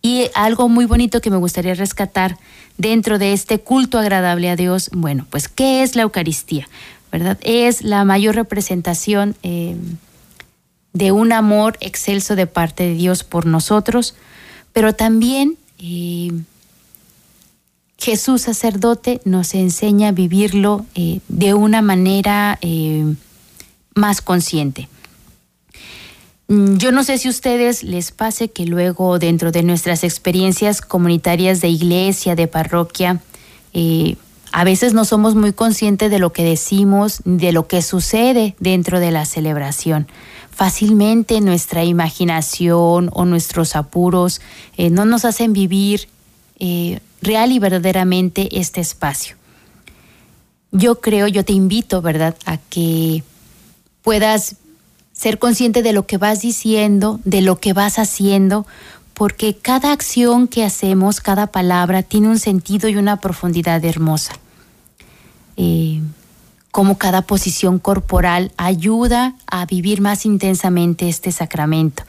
y 0.02 0.24
algo 0.34 0.68
muy 0.68 0.84
bonito 0.84 1.20
que 1.20 1.30
me 1.30 1.36
gustaría 1.36 1.74
rescatar 1.74 2.38
dentro 2.76 3.18
de 3.18 3.32
este 3.32 3.60
culto 3.60 4.00
agradable 4.00 4.50
a 4.50 4.56
Dios, 4.56 4.90
bueno, 4.92 5.26
pues 5.30 5.46
¿qué 5.48 5.84
es 5.84 5.94
la 5.94 6.02
Eucaristía? 6.02 6.68
¿Verdad? 7.12 7.38
Es 7.40 7.82
la 7.82 8.04
mayor 8.04 8.34
representación 8.34 9.36
eh, 9.44 9.76
de 10.92 11.12
un 11.12 11.32
amor 11.32 11.78
excelso 11.80 12.34
de 12.34 12.48
parte 12.48 12.82
de 12.82 12.94
Dios 12.94 13.22
por 13.22 13.46
nosotros, 13.46 14.16
pero 14.72 14.92
también 14.92 15.56
eh, 15.78 16.32
Jesús 17.96 18.42
sacerdote 18.42 19.20
nos 19.24 19.54
enseña 19.54 20.08
a 20.08 20.12
vivirlo 20.12 20.84
de 21.28 21.54
una 21.54 21.80
manera 21.80 22.58
más 23.96 24.20
consciente. 24.20 24.88
Mm, 26.48 26.76
yo 26.76 26.92
no 26.92 27.02
sé 27.02 27.18
si 27.18 27.26
a 27.26 27.30
ustedes 27.30 27.82
les 27.82 28.12
pase 28.12 28.50
que 28.50 28.66
luego 28.66 29.18
dentro 29.18 29.50
de 29.50 29.64
nuestras 29.64 30.04
experiencias 30.04 30.80
comunitarias 30.80 31.60
de 31.60 31.68
iglesia, 31.68 32.36
de 32.36 32.46
parroquia, 32.46 33.20
eh, 33.72 34.16
a 34.52 34.64
veces 34.64 34.94
no 34.94 35.04
somos 35.04 35.34
muy 35.34 35.52
conscientes 35.52 36.10
de 36.10 36.18
lo 36.18 36.32
que 36.32 36.44
decimos, 36.44 37.20
de 37.24 37.52
lo 37.52 37.66
que 37.66 37.82
sucede 37.82 38.54
dentro 38.60 39.00
de 39.00 39.10
la 39.10 39.24
celebración. 39.24 40.06
Fácilmente 40.50 41.40
nuestra 41.40 41.84
imaginación 41.84 43.10
o 43.12 43.24
nuestros 43.24 43.76
apuros 43.76 44.40
eh, 44.76 44.88
no 44.88 45.04
nos 45.04 45.24
hacen 45.24 45.52
vivir 45.52 46.08
eh, 46.58 47.00
real 47.20 47.52
y 47.52 47.58
verdaderamente 47.58 48.48
este 48.58 48.80
espacio. 48.80 49.36
Yo 50.70 51.00
creo, 51.00 51.26
yo 51.26 51.44
te 51.44 51.52
invito, 51.52 52.00
¿verdad?, 52.02 52.36
a 52.46 52.56
que 52.56 53.22
puedas 54.06 54.54
ser 55.12 55.40
consciente 55.40 55.82
de 55.82 55.92
lo 55.92 56.06
que 56.06 56.16
vas 56.16 56.40
diciendo, 56.40 57.18
de 57.24 57.40
lo 57.40 57.58
que 57.58 57.72
vas 57.72 57.98
haciendo, 57.98 58.64
porque 59.14 59.56
cada 59.56 59.90
acción 59.90 60.46
que 60.46 60.62
hacemos, 60.62 61.20
cada 61.20 61.48
palabra, 61.48 62.04
tiene 62.04 62.28
un 62.28 62.38
sentido 62.38 62.88
y 62.88 62.94
una 62.94 63.16
profundidad 63.16 63.84
hermosa. 63.84 64.34
Eh, 65.56 66.02
como 66.70 66.98
cada 66.98 67.22
posición 67.22 67.80
corporal 67.80 68.52
ayuda 68.56 69.34
a 69.48 69.66
vivir 69.66 70.00
más 70.00 70.24
intensamente 70.24 71.08
este 71.08 71.32
sacramento 71.32 72.04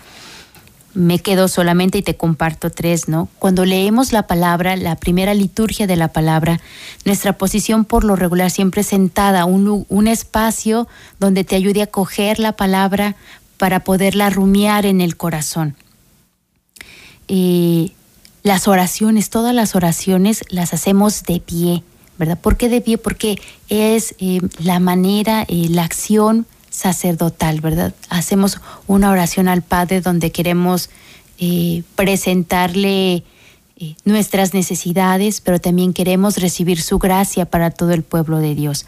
me 0.98 1.20
quedo 1.20 1.48
solamente 1.48 2.00
y 2.00 2.02
te 2.02 2.18
comparto 2.18 2.72
tres, 2.72 3.08
¿no? 3.08 3.30
Cuando 3.38 3.66
leemos 3.66 4.12
la 4.12 4.26
palabra, 4.26 4.76
la 4.76 4.96
primera 4.96 5.36
liturgia 5.36 5.86
de 5.86 5.96
la 5.96 6.08
palabra, 6.08 6.60
nuestra 7.06 7.34
posición 7.34 7.86
por 7.86 8.04
lo 8.04 8.16
regular 8.16 8.50
siempre 8.50 8.82
sentada, 8.82 9.46
un, 9.46 9.86
un 9.88 10.08
espacio 10.08 10.88
donde 11.20 11.44
te 11.44 11.56
ayude 11.56 11.84
a 11.84 11.88
coger 11.88 12.40
la 12.40 12.54
palabra 12.54 13.16
para 13.58 13.82
poderla 13.82 14.32
rumiar 14.32 14.88
en 14.88 15.00
el 15.00 15.18
corazón. 15.18 15.76
Eh, 17.28 17.92
las 18.42 18.68
oraciones, 18.68 19.30
todas 19.30 19.54
las 19.54 19.76
oraciones 19.76 20.46
las 20.50 20.74
hacemos 20.74 21.24
de 21.24 21.40
pie, 21.42 21.84
¿verdad? 22.18 22.40
¿Por 22.40 22.58
qué 22.58 22.70
de 22.70 22.82
pie? 22.82 22.98
Porque 22.98 23.40
es 23.70 24.16
eh, 24.18 24.40
la 24.58 24.80
manera, 24.80 25.46
eh, 25.48 25.68
la 25.70 25.84
acción 25.84 26.48
sacerdotal, 26.78 27.60
¿verdad? 27.60 27.94
Hacemos 28.10 28.62
una 28.86 29.10
oración 29.10 29.48
al 29.48 29.64
Padre 29.64 30.00
donde 30.00 30.32
queremos 30.32 30.92
eh, 31.40 31.82
presentarle 31.96 33.24
eh, 33.78 33.96
nuestras 34.06 34.54
necesidades, 34.54 35.42
pero 35.42 35.60
también 35.60 35.92
queremos 35.92 36.38
recibir 36.38 36.80
su 36.80 37.00
gracia 37.00 37.46
para 37.46 37.72
todo 37.72 37.94
el 37.94 38.04
pueblo 38.04 38.38
de 38.38 38.54
Dios. 38.54 38.86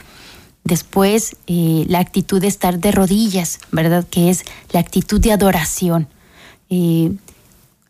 Después, 0.63 1.36
eh, 1.47 1.86
la 1.88 1.97
actitud 1.97 2.39
de 2.39 2.47
estar 2.47 2.80
de 2.80 2.91
rodillas, 2.91 3.60
¿verdad? 3.71 4.06
Que 4.08 4.30
es 4.30 4.45
la 4.71 4.80
actitud 4.80 5.19
de 5.19 5.32
adoración. 5.32 6.08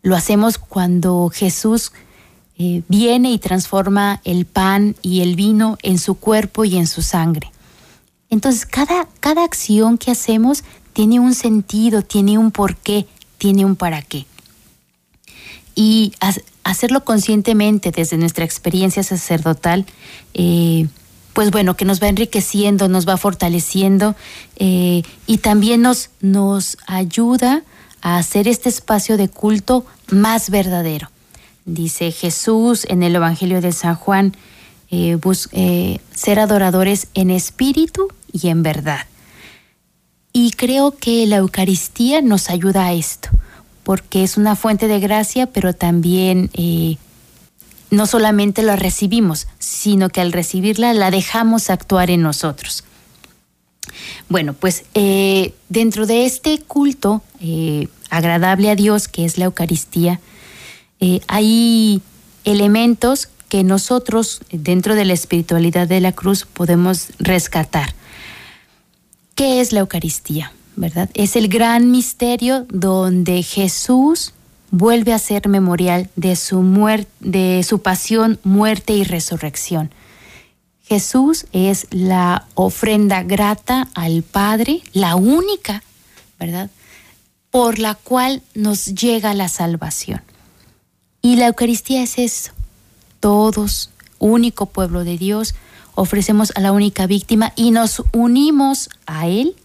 lo 0.02 0.16
hacemos 0.16 0.56
cuando 0.56 1.28
Jesús 1.28 1.92
viene 2.88 3.32
y 3.32 3.38
transforma 3.38 4.22
el 4.24 4.46
pan 4.46 4.96
y 5.02 5.20
el 5.20 5.36
vino 5.36 5.76
en 5.82 5.98
su 5.98 6.14
cuerpo 6.14 6.64
y 6.64 6.78
en 6.78 6.86
su 6.86 7.02
sangre. 7.02 7.52
Entonces, 8.30 8.64
cada, 8.64 9.08
cada 9.18 9.44
acción 9.44 9.98
que 9.98 10.12
hacemos 10.12 10.64
tiene 10.92 11.20
un 11.20 11.34
sentido, 11.34 12.02
tiene 12.02 12.38
un 12.38 12.50
porqué, 12.52 13.06
tiene 13.38 13.64
un 13.64 13.76
para 13.76 14.02
qué. 14.02 14.26
Y 15.74 16.12
hacerlo 16.62 17.04
conscientemente 17.04 17.90
desde 17.90 18.16
nuestra 18.16 18.44
experiencia 18.44 19.02
sacerdotal, 19.02 19.86
eh, 20.34 20.86
pues 21.32 21.50
bueno, 21.50 21.76
que 21.76 21.84
nos 21.84 22.02
va 22.02 22.08
enriqueciendo, 22.08 22.88
nos 22.88 23.08
va 23.08 23.16
fortaleciendo 23.16 24.14
eh, 24.56 25.02
y 25.26 25.38
también 25.38 25.82
nos, 25.82 26.10
nos 26.20 26.76
ayuda 26.86 27.62
a 28.02 28.18
hacer 28.18 28.48
este 28.48 28.68
espacio 28.68 29.16
de 29.16 29.28
culto 29.28 29.86
más 30.10 30.50
verdadero. 30.50 31.10
Dice 31.64 32.10
Jesús 32.10 32.84
en 32.88 33.02
el 33.02 33.14
Evangelio 33.14 33.60
de 33.60 33.72
San 33.72 33.94
Juan, 33.94 34.36
eh, 34.90 35.18
ser 36.14 36.40
adoradores 36.40 37.06
en 37.14 37.30
espíritu 37.30 38.08
y 38.32 38.48
en 38.48 38.62
verdad. 38.62 39.06
Y 40.32 40.52
creo 40.52 40.96
que 40.96 41.26
la 41.26 41.36
Eucaristía 41.36 42.22
nos 42.22 42.50
ayuda 42.50 42.86
a 42.86 42.92
esto, 42.92 43.30
porque 43.82 44.22
es 44.22 44.36
una 44.36 44.54
fuente 44.54 44.86
de 44.86 45.00
gracia, 45.00 45.46
pero 45.46 45.74
también 45.74 46.50
eh, 46.52 46.96
no 47.90 48.06
solamente 48.06 48.62
la 48.62 48.76
recibimos, 48.76 49.48
sino 49.58 50.08
que 50.08 50.20
al 50.20 50.32
recibirla 50.32 50.94
la 50.94 51.10
dejamos 51.10 51.68
actuar 51.68 52.10
en 52.10 52.22
nosotros. 52.22 52.84
Bueno, 54.28 54.54
pues 54.54 54.84
eh, 54.94 55.54
dentro 55.68 56.06
de 56.06 56.24
este 56.26 56.60
culto 56.60 57.22
eh, 57.40 57.88
agradable 58.08 58.70
a 58.70 58.76
Dios, 58.76 59.08
que 59.08 59.24
es 59.24 59.36
la 59.36 59.46
Eucaristía, 59.46 60.20
hay 61.28 62.02
elementos 62.44 63.30
que 63.48 63.64
nosotros, 63.64 64.42
dentro 64.52 64.94
de 64.94 65.06
la 65.06 65.14
espiritualidad 65.14 65.88
de 65.88 66.00
la 66.00 66.12
cruz, 66.12 66.46
podemos 66.46 67.08
rescatar. 67.18 67.94
¿Qué 69.40 69.62
es 69.62 69.72
la 69.72 69.80
Eucaristía? 69.80 70.52
¿Verdad? 70.76 71.08
Es 71.14 71.34
el 71.34 71.48
gran 71.48 71.90
misterio 71.90 72.66
donde 72.68 73.42
Jesús 73.42 74.34
vuelve 74.70 75.14
a 75.14 75.18
ser 75.18 75.48
memorial 75.48 76.10
de 76.14 76.36
su 76.36 76.60
muerte, 76.60 77.10
de 77.20 77.62
su 77.62 77.80
pasión, 77.80 78.38
muerte 78.44 78.92
y 78.92 79.02
resurrección. 79.02 79.92
Jesús 80.82 81.46
es 81.54 81.86
la 81.88 82.48
ofrenda 82.54 83.22
grata 83.22 83.88
al 83.94 84.24
Padre, 84.24 84.82
la 84.92 85.16
única, 85.16 85.82
¿verdad? 86.38 86.68
Por 87.50 87.78
la 87.78 87.94
cual 87.94 88.42
nos 88.54 88.94
llega 88.94 89.32
la 89.32 89.48
salvación. 89.48 90.20
Y 91.22 91.36
la 91.36 91.46
Eucaristía 91.46 92.02
es 92.02 92.18
eso. 92.18 92.52
Todos, 93.20 93.88
único 94.18 94.66
pueblo 94.66 95.02
de 95.02 95.16
Dios, 95.16 95.54
ofrecemos 95.94 96.52
a 96.54 96.60
la 96.60 96.72
única 96.72 97.06
víctima 97.06 97.52
y 97.56 97.70
nos 97.70 98.02
unimos 98.12 98.88
a 99.06 99.26
Él, 99.26 99.56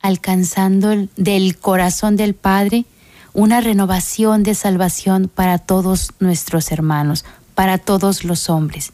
alcanzando 0.00 1.08
del 1.16 1.56
corazón 1.56 2.16
del 2.16 2.34
Padre 2.34 2.84
una 3.32 3.60
renovación 3.60 4.42
de 4.42 4.54
salvación 4.54 5.30
para 5.32 5.58
todos 5.58 6.12
nuestros 6.20 6.70
hermanos, 6.70 7.24
para 7.54 7.78
todos 7.78 8.24
los 8.24 8.48
hombres. 8.48 8.92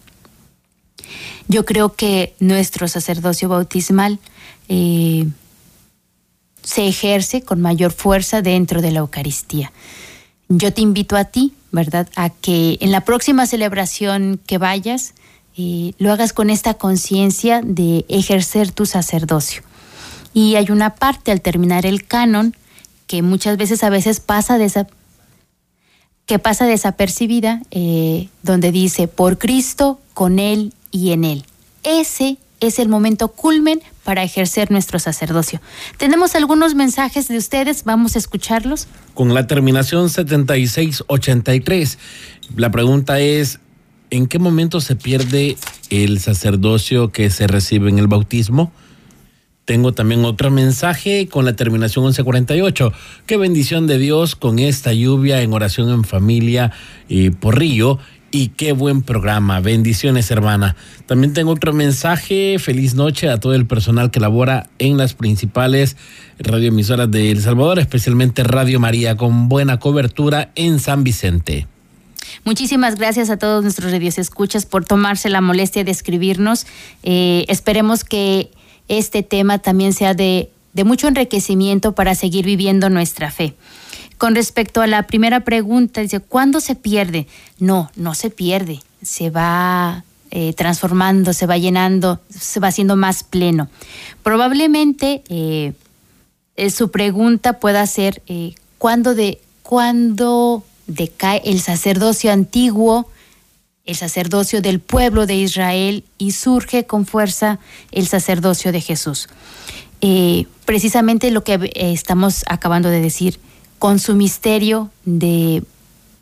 Yo 1.48 1.64
creo 1.64 1.94
que 1.94 2.34
nuestro 2.38 2.88
sacerdocio 2.88 3.48
bautismal 3.48 4.18
eh, 4.68 5.26
se 6.62 6.86
ejerce 6.86 7.42
con 7.42 7.60
mayor 7.60 7.92
fuerza 7.92 8.42
dentro 8.42 8.80
de 8.82 8.92
la 8.92 9.00
Eucaristía. 9.00 9.72
Yo 10.48 10.72
te 10.72 10.80
invito 10.80 11.16
a 11.16 11.24
ti, 11.24 11.54
¿verdad?, 11.72 12.08
a 12.16 12.30
que 12.30 12.78
en 12.80 12.92
la 12.92 13.02
próxima 13.02 13.46
celebración 13.46 14.40
que 14.46 14.58
vayas, 14.58 15.14
eh, 15.56 15.92
lo 15.98 16.12
hagas 16.12 16.32
con 16.32 16.50
esta 16.50 16.74
conciencia 16.74 17.60
de 17.64 18.04
ejercer 18.08 18.70
tu 18.70 18.86
sacerdocio. 18.86 19.62
Y 20.32 20.54
hay 20.54 20.70
una 20.70 20.94
parte 20.94 21.32
al 21.32 21.40
terminar 21.40 21.86
el 21.86 22.06
canon 22.06 22.54
que 23.06 23.22
muchas 23.22 23.56
veces 23.56 23.82
a 23.82 23.90
veces 23.90 24.20
pasa 24.20 24.58
que 26.26 26.38
pasa 26.38 26.66
desapercibida, 26.66 27.60
eh, 27.72 28.28
donde 28.42 28.70
dice 28.70 29.08
por 29.08 29.38
Cristo, 29.38 29.98
con 30.14 30.38
Él 30.38 30.72
y 30.92 31.10
en 31.10 31.24
Él. 31.24 31.44
Ese 31.82 32.38
es 32.60 32.78
el 32.78 32.88
momento 32.88 33.28
culmen 33.28 33.80
para 34.04 34.22
ejercer 34.22 34.70
nuestro 34.70 34.98
sacerdocio. 34.98 35.60
Tenemos 35.96 36.34
algunos 36.34 36.74
mensajes 36.74 37.26
de 37.28 37.36
ustedes, 37.36 37.84
vamos 37.84 38.14
a 38.14 38.18
escucharlos. 38.18 38.86
Con 39.14 39.34
la 39.34 39.46
terminación 39.46 40.10
7683, 40.10 41.98
la 42.54 42.70
pregunta 42.70 43.18
es, 43.18 43.58
¿en 44.10 44.26
qué 44.26 44.38
momento 44.38 44.80
se 44.80 44.96
pierde 44.96 45.56
el 45.88 46.20
sacerdocio 46.20 47.10
que 47.10 47.30
se 47.30 47.46
recibe 47.46 47.88
en 47.88 47.98
el 47.98 48.08
bautismo? 48.08 48.72
Tengo 49.64 49.92
también 49.92 50.24
otro 50.24 50.50
mensaje 50.50 51.28
con 51.28 51.44
la 51.44 51.54
terminación 51.54 52.04
1148. 52.04 52.92
Qué 53.26 53.36
bendición 53.36 53.86
de 53.86 53.98
Dios 53.98 54.34
con 54.34 54.58
esta 54.58 54.92
lluvia 54.92 55.42
en 55.42 55.52
oración 55.52 55.90
en 55.90 56.02
familia 56.02 56.72
y 57.08 57.30
por 57.30 57.58
río. 57.58 57.98
Y 58.32 58.48
qué 58.48 58.72
buen 58.72 59.02
programa. 59.02 59.60
Bendiciones, 59.60 60.30
hermana. 60.30 60.76
También 61.06 61.34
tengo 61.34 61.52
otro 61.52 61.72
mensaje. 61.72 62.58
Feliz 62.58 62.94
noche 62.94 63.28
a 63.28 63.38
todo 63.38 63.54
el 63.54 63.66
personal 63.66 64.10
que 64.10 64.20
labora 64.20 64.70
en 64.78 64.96
las 64.96 65.14
principales 65.14 65.96
radioemisoras 66.38 67.10
de 67.10 67.30
El 67.30 67.40
Salvador, 67.40 67.78
especialmente 67.78 68.42
Radio 68.44 68.80
María, 68.80 69.16
con 69.16 69.48
buena 69.48 69.78
cobertura 69.78 70.50
en 70.54 70.80
San 70.80 71.04
Vicente. 71.04 71.66
Muchísimas 72.44 72.96
gracias 72.96 73.30
a 73.30 73.36
todos 73.36 73.62
nuestros 73.62 73.92
escuchas 74.18 74.66
por 74.66 74.84
tomarse 74.84 75.28
la 75.28 75.40
molestia 75.40 75.84
de 75.84 75.90
escribirnos. 75.90 76.66
Eh, 77.02 77.44
esperemos 77.48 78.04
que 78.04 78.50
este 78.88 79.22
tema 79.22 79.58
también 79.58 79.92
sea 79.92 80.14
de, 80.14 80.50
de 80.72 80.84
mucho 80.84 81.08
enriquecimiento 81.08 81.92
para 81.92 82.14
seguir 82.14 82.44
viviendo 82.44 82.90
nuestra 82.90 83.30
fe. 83.30 83.54
Con 84.18 84.34
respecto 84.34 84.82
a 84.82 84.86
la 84.86 85.06
primera 85.06 85.40
pregunta, 85.40 86.02
dice, 86.02 86.20
¿cuándo 86.20 86.60
se 86.60 86.74
pierde? 86.74 87.26
No, 87.58 87.90
no 87.96 88.14
se 88.14 88.28
pierde, 88.30 88.80
se 89.02 89.30
va 89.30 90.04
eh, 90.30 90.52
transformando, 90.52 91.32
se 91.32 91.46
va 91.46 91.56
llenando, 91.56 92.20
se 92.28 92.60
va 92.60 92.68
haciendo 92.68 92.96
más 92.96 93.24
pleno. 93.24 93.68
Probablemente 94.22 95.22
eh, 95.28 95.72
su 96.70 96.90
pregunta 96.90 97.54
pueda 97.60 97.86
ser 97.86 98.22
¿cuándo, 98.76 99.14
de, 99.14 99.40
¿cuándo 99.62 100.64
decae 100.90 101.42
el 101.44 101.60
sacerdocio 101.60 102.32
antiguo? 102.32 103.08
el 103.86 103.96
sacerdocio 103.96 104.62
del 104.62 104.78
pueblo 104.78 105.26
de 105.26 105.34
Israel 105.34 106.04
y 106.16 106.30
surge 106.30 106.86
con 106.86 107.06
fuerza 107.06 107.58
el 107.90 108.06
sacerdocio 108.06 108.70
de 108.70 108.80
Jesús. 108.80 109.28
Eh, 110.00 110.46
precisamente 110.64 111.30
lo 111.30 111.42
que 111.42 111.72
estamos 111.74 112.44
acabando 112.48 112.88
de 112.88 113.00
decir, 113.00 113.40
con 113.78 113.98
su 113.98 114.14
misterio 114.14 114.90
de 115.04 115.64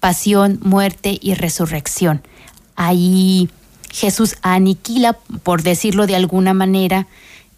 pasión, 0.01 0.61
muerte 0.63 1.19
y 1.21 1.35
resurrección. 1.35 2.23
Ahí 2.75 3.51
Jesús 3.91 4.37
aniquila, 4.43 5.15
por 5.43 5.63
decirlo 5.63 6.07
de 6.07 6.17
alguna 6.17 6.55
manera, 6.55 7.07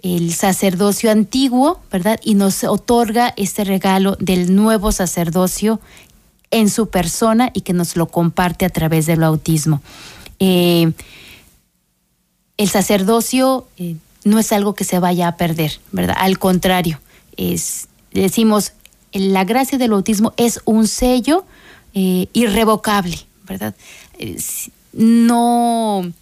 el 0.02 0.32
sacerdocio 0.32 1.10
antiguo, 1.10 1.80
¿verdad? 1.92 2.18
Y 2.24 2.34
nos 2.34 2.64
otorga 2.64 3.34
este 3.36 3.64
regalo 3.64 4.16
del 4.18 4.54
nuevo 4.56 4.92
sacerdocio 4.92 5.80
en 6.50 6.68
su 6.68 6.88
persona 6.88 7.50
y 7.54 7.60
que 7.60 7.72
nos 7.72 7.96
lo 7.96 8.06
comparte 8.06 8.64
a 8.64 8.70
través 8.70 9.06
del 9.06 9.20
bautismo. 9.20 9.82
Eh, 10.38 10.92
el 12.56 12.68
sacerdocio 12.68 13.66
eh, 13.76 13.96
no 14.24 14.38
es 14.38 14.52
algo 14.52 14.74
que 14.74 14.84
se 14.84 14.98
vaya 14.98 15.28
a 15.28 15.36
perder, 15.36 15.80
¿verdad? 15.92 16.16
Al 16.18 16.38
contrario, 16.38 17.00
es, 17.36 17.88
decimos, 18.12 18.72
la 19.12 19.44
gracia 19.44 19.78
del 19.78 19.92
bautismo 19.92 20.32
es 20.36 20.60
un 20.64 20.86
sello 20.86 21.44
eh, 21.94 22.26
irrevocable, 22.32 23.18
¿verdad? 23.44 23.74
no, 24.92 26.12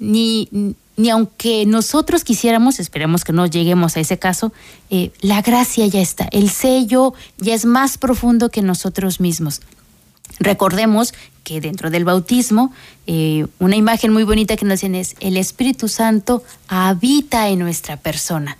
ni, 0.00 0.48
ni 0.96 1.10
aunque 1.10 1.66
nosotros 1.66 2.24
quisiéramos, 2.24 2.80
esperemos 2.80 3.24
que 3.24 3.32
no 3.32 3.46
lleguemos 3.46 3.96
a 3.96 4.00
ese 4.00 4.18
caso, 4.18 4.52
eh, 4.90 5.12
la 5.20 5.42
gracia 5.42 5.86
ya 5.86 6.00
está, 6.00 6.28
el 6.32 6.50
sello 6.50 7.14
ya 7.38 7.54
es 7.54 7.64
más 7.64 7.98
profundo 7.98 8.50
que 8.50 8.62
nosotros 8.62 9.20
mismos. 9.20 9.60
Recordemos 10.38 11.14
que 11.44 11.60
dentro 11.60 11.90
del 11.90 12.04
bautismo, 12.04 12.72
eh, 13.06 13.46
una 13.60 13.76
imagen 13.76 14.12
muy 14.12 14.24
bonita 14.24 14.56
que 14.56 14.64
nos 14.64 14.80
dicen 14.80 14.94
es, 14.96 15.14
el 15.20 15.36
Espíritu 15.36 15.88
Santo 15.88 16.42
habita 16.66 17.48
en 17.48 17.60
nuestra 17.60 17.96
persona 17.96 18.58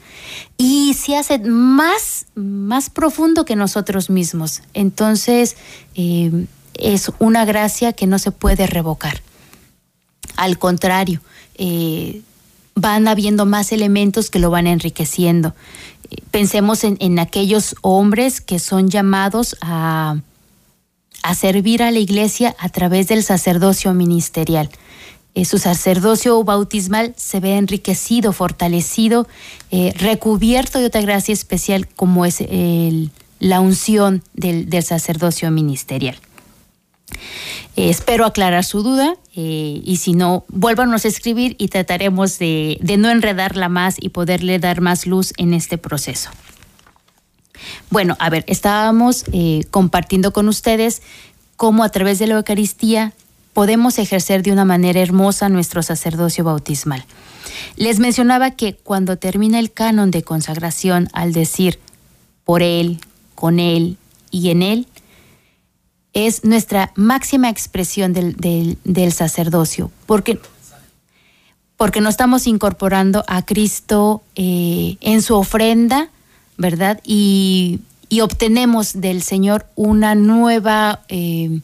y 0.56 0.94
se 0.94 1.16
hace 1.16 1.38
más, 1.40 2.26
más 2.34 2.88
profundo 2.88 3.44
que 3.44 3.56
nosotros 3.56 4.08
mismos. 4.08 4.62
Entonces, 4.72 5.56
eh, 5.96 6.46
es 6.74 7.10
una 7.18 7.44
gracia 7.44 7.92
que 7.92 8.06
no 8.06 8.18
se 8.18 8.30
puede 8.30 8.66
revocar. 8.66 9.20
Al 10.36 10.58
contrario, 10.58 11.20
van 12.76 13.08
habiendo 13.08 13.46
más 13.46 13.72
elementos 13.72 14.30
que 14.30 14.38
lo 14.38 14.50
van 14.50 14.68
enriqueciendo. 14.68 15.54
Pensemos 16.30 16.84
en, 16.84 17.18
aquellos 17.18 17.74
hombres 17.80 18.40
que 18.40 18.60
son 18.60 18.88
llamados 18.88 19.56
a, 19.60 20.20
servir 21.34 21.82
a 21.82 21.90
la 21.90 21.98
iglesia 21.98 22.54
a 22.60 22.68
través 22.68 23.08
del 23.08 23.24
sacerdocio 23.24 23.92
ministerial. 23.94 24.70
Eh, 25.34 25.44
su 25.44 25.58
sacerdocio 25.58 26.44
bautismal 26.44 27.14
se 27.16 27.40
ve 27.40 27.56
enriquecido, 27.56 28.32
fortalecido, 28.32 29.26
eh, 29.72 29.92
recubierto 29.96 30.78
de 30.78 30.86
otra 30.86 31.00
gracia 31.00 31.32
especial 31.32 31.88
como 31.88 32.24
es 32.24 32.44
la 33.40 33.60
unción 33.60 34.22
del 34.34 34.82
sacerdocio 34.84 35.50
ministerial. 35.50 36.16
Eh, 37.76 37.90
espero 37.90 38.24
aclarar 38.24 38.64
su 38.64 38.82
duda 38.82 39.16
eh, 39.34 39.80
y 39.84 39.96
si 39.98 40.12
no, 40.12 40.44
vuélvanos 40.48 41.04
a 41.04 41.08
escribir 41.08 41.56
y 41.58 41.68
trataremos 41.68 42.38
de, 42.38 42.78
no 42.98 43.10
enredarla 43.10 43.68
más 43.68 43.96
y 44.00 44.08
poderle 44.08 44.58
dar 44.58 44.80
más 44.80 45.06
luz 45.06 45.32
en 45.36 45.54
este 45.54 45.78
proceso. 45.78 46.30
Bueno, 47.90 48.16
a 48.18 48.30
ver, 48.30 48.44
estábamos 48.48 49.24
eh, 49.32 49.64
compartiendo 49.70 50.32
con 50.32 50.48
ustedes 50.48 51.02
cómo 51.56 51.84
a 51.84 51.88
través 51.90 52.18
de 52.18 52.26
la 52.26 52.34
Eucaristía 52.34 53.12
podemos 53.52 53.98
ejercer 53.98 54.42
de 54.42 54.52
una 54.52 54.64
manera 54.64 55.00
hermosa 55.00 55.48
nuestro 55.48 55.82
sacerdocio 55.82 56.44
bautismal. 56.44 57.04
Les 57.76 57.98
mencionaba 57.98 58.50
que 58.50 58.74
cuando 58.74 59.16
termina 59.16 59.58
el 59.58 59.72
canon 59.72 60.10
de 60.10 60.22
consagración 60.22 61.08
al 61.12 61.32
decir 61.32 61.78
por 62.44 62.62
Él, 62.62 63.00
con 63.34 63.58
Él 63.58 63.96
y 64.30 64.50
en 64.50 64.62
Él, 64.62 64.86
es 66.16 66.44
nuestra 66.44 66.92
máxima 66.94 67.50
expresión 67.50 68.14
del, 68.14 69.12
sacerdocio, 69.12 69.90
porque, 70.06 70.40
porque 71.76 72.00
nos 72.00 72.14
estamos 72.14 72.46
incorporando 72.46 73.22
a 73.28 73.44
Cristo 73.44 74.22
eh, 74.34 74.96
en 75.02 75.20
su 75.20 75.34
ofrenda, 75.34 76.08
¿verdad? 76.56 77.00
Y, 77.04 77.80
obtenemos 78.22 78.98
del 78.98 79.20
Señor 79.20 79.66
una 79.74 80.14
nueva, 80.14 81.02
eh, 81.10 81.60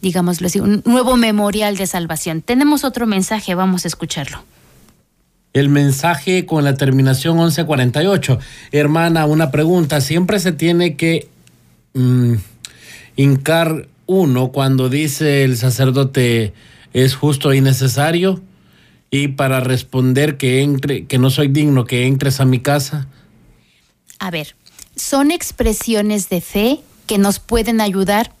digámoslo 0.00 0.46
así, 0.46 0.60
un 0.60 0.82
nuevo 0.84 1.16
memorial 1.16 1.76
de 1.76 1.88
salvación. 1.88 2.42
Tenemos 2.42 2.84
otro 2.84 3.08
mensaje, 3.08 3.56
vamos 3.56 3.84
a 3.84 3.88
escucharlo. 3.88 4.44
El 5.52 5.68
mensaje 5.68 6.46
con 6.46 6.62
la 6.62 6.76
terminación 6.76 7.38
1148. 7.38 8.38
Hermana, 8.70 9.26
una 9.26 9.50
pregunta. 9.50 10.00
Siempre 10.00 10.38
se 10.38 10.52
tiene 10.52 10.94
que 10.94 11.28
mm, 11.94 12.34
hincar 13.20 13.88
uno 14.06 14.50
cuando 14.50 14.88
dice 14.88 15.44
el 15.44 15.56
sacerdote 15.56 16.52
es 16.92 17.14
justo 17.14 17.52
y 17.52 17.60
necesario 17.60 18.40
y 19.10 19.28
para 19.28 19.60
responder 19.60 20.36
que 20.36 20.62
entre 20.62 21.06
que 21.06 21.18
no 21.18 21.30
soy 21.30 21.48
digno 21.48 21.84
que 21.84 22.06
entres 22.06 22.40
a 22.40 22.44
mi 22.44 22.60
casa? 22.60 23.08
A 24.18 24.30
ver, 24.30 24.54
son 24.96 25.30
expresiones 25.30 26.28
de 26.28 26.40
fe 26.40 26.80
que 27.06 27.18
nos 27.18 27.38
pueden 27.38 27.80
ayudar, 27.80 28.32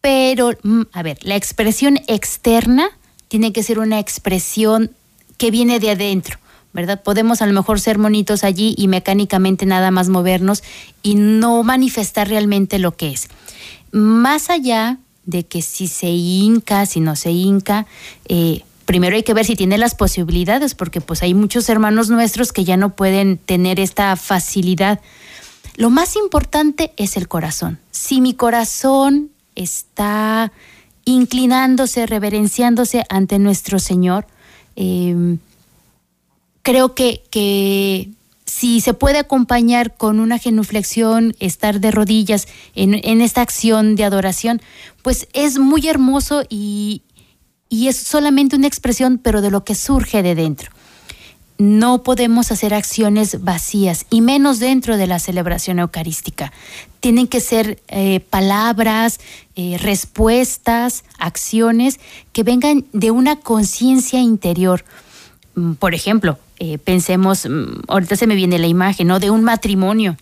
pero 0.00 0.52
mm, 0.62 0.82
a 0.92 1.02
ver, 1.02 1.18
la 1.22 1.36
expresión 1.36 1.98
externa 2.06 2.90
tiene 3.28 3.52
que 3.52 3.62
ser 3.62 3.78
una 3.78 3.98
expresión 3.98 4.92
que 5.36 5.50
viene 5.50 5.80
de 5.80 5.90
adentro. 5.90 6.38
¿verdad? 6.74 7.02
Podemos 7.02 7.40
a 7.40 7.46
lo 7.46 7.52
mejor 7.54 7.80
ser 7.80 7.98
monitos 7.98 8.44
allí 8.44 8.74
y 8.76 8.88
mecánicamente 8.88 9.64
nada 9.64 9.90
más 9.90 10.10
movernos 10.10 10.62
y 11.02 11.14
no 11.14 11.62
manifestar 11.62 12.28
realmente 12.28 12.78
lo 12.78 12.94
que 12.94 13.10
es 13.10 13.28
más 13.92 14.50
allá 14.50 14.98
de 15.24 15.44
que 15.46 15.62
si 15.62 15.88
se 15.88 16.08
hinca, 16.08 16.86
si 16.86 17.00
no 17.00 17.16
se 17.16 17.30
hinca, 17.30 17.86
eh, 18.28 18.62
primero 18.86 19.16
hay 19.16 19.22
que 19.22 19.34
ver 19.34 19.44
si 19.44 19.56
tiene 19.56 19.76
las 19.76 19.94
posibilidades, 19.94 20.74
porque 20.74 21.00
pues 21.00 21.22
hay 21.22 21.34
muchos 21.34 21.68
hermanos 21.68 22.08
nuestros 22.08 22.52
que 22.52 22.64
ya 22.64 22.76
no 22.76 22.96
pueden 22.96 23.36
tener 23.36 23.80
esta 23.80 24.16
facilidad. 24.16 25.00
Lo 25.76 25.90
más 25.90 26.16
importante 26.16 26.92
es 26.96 27.16
el 27.16 27.28
corazón. 27.28 27.78
Si 27.90 28.20
mi 28.20 28.34
corazón 28.34 29.30
está 29.54 30.52
inclinándose, 31.04 32.06
reverenciándose 32.06 33.04
ante 33.10 33.38
nuestro 33.38 33.78
Señor, 33.78 34.26
eh, 34.76 35.36
creo 36.62 36.94
que, 36.94 37.22
que 37.30 38.10
si 38.48 38.80
se 38.80 38.94
puede 38.94 39.18
acompañar 39.18 39.94
con 39.96 40.20
una 40.20 40.38
genuflexión, 40.38 41.36
estar 41.38 41.80
de 41.80 41.90
rodillas 41.90 42.48
en, 42.74 43.20
esta 43.20 43.42
acción 43.42 43.94
de 43.94 44.04
adoración, 44.04 44.62
pues 45.02 45.28
es 45.34 45.58
muy 45.58 45.86
hermoso 45.86 46.42
y, 46.48 47.02
es 47.70 47.96
solamente 47.96 48.56
una 48.56 48.66
expresión, 48.66 49.18
pero 49.18 49.42
de 49.42 49.50
lo 49.50 49.64
que 49.64 49.74
surge 49.74 50.22
de 50.22 50.34
dentro. 50.34 50.70
No 51.58 52.02
podemos 52.02 52.50
hacer 52.50 52.72
acciones 52.72 53.44
vacías 53.44 54.06
y 54.08 54.22
menos 54.22 54.60
dentro 54.60 54.96
de 54.96 55.06
la 55.06 55.18
celebración 55.18 55.78
eucarística. 55.80 56.52
Tienen 57.00 57.26
que 57.26 57.40
ser 57.40 57.82
eh, 57.88 58.20
palabras, 58.20 59.20
eh, 59.56 59.76
respuestas, 59.78 61.04
acciones 61.18 62.00
que 62.32 62.44
vengan 62.44 62.86
de 62.92 63.10
una 63.10 63.36
conciencia 63.36 64.20
interior. 64.20 64.84
Mm, 65.54 65.72
por 65.74 65.94
ejemplo, 65.94 66.38
eh, 66.58 66.78
pensemos, 66.78 67.46
mm, 67.46 67.82
ahorita 67.88 68.16
se 68.16 68.26
me 68.26 68.34
viene 68.34 68.58
la 68.58 68.66
imagen, 68.66 69.06
¿no? 69.06 69.20
De 69.20 69.30
un 69.30 69.44
matrimonio. 69.44 70.16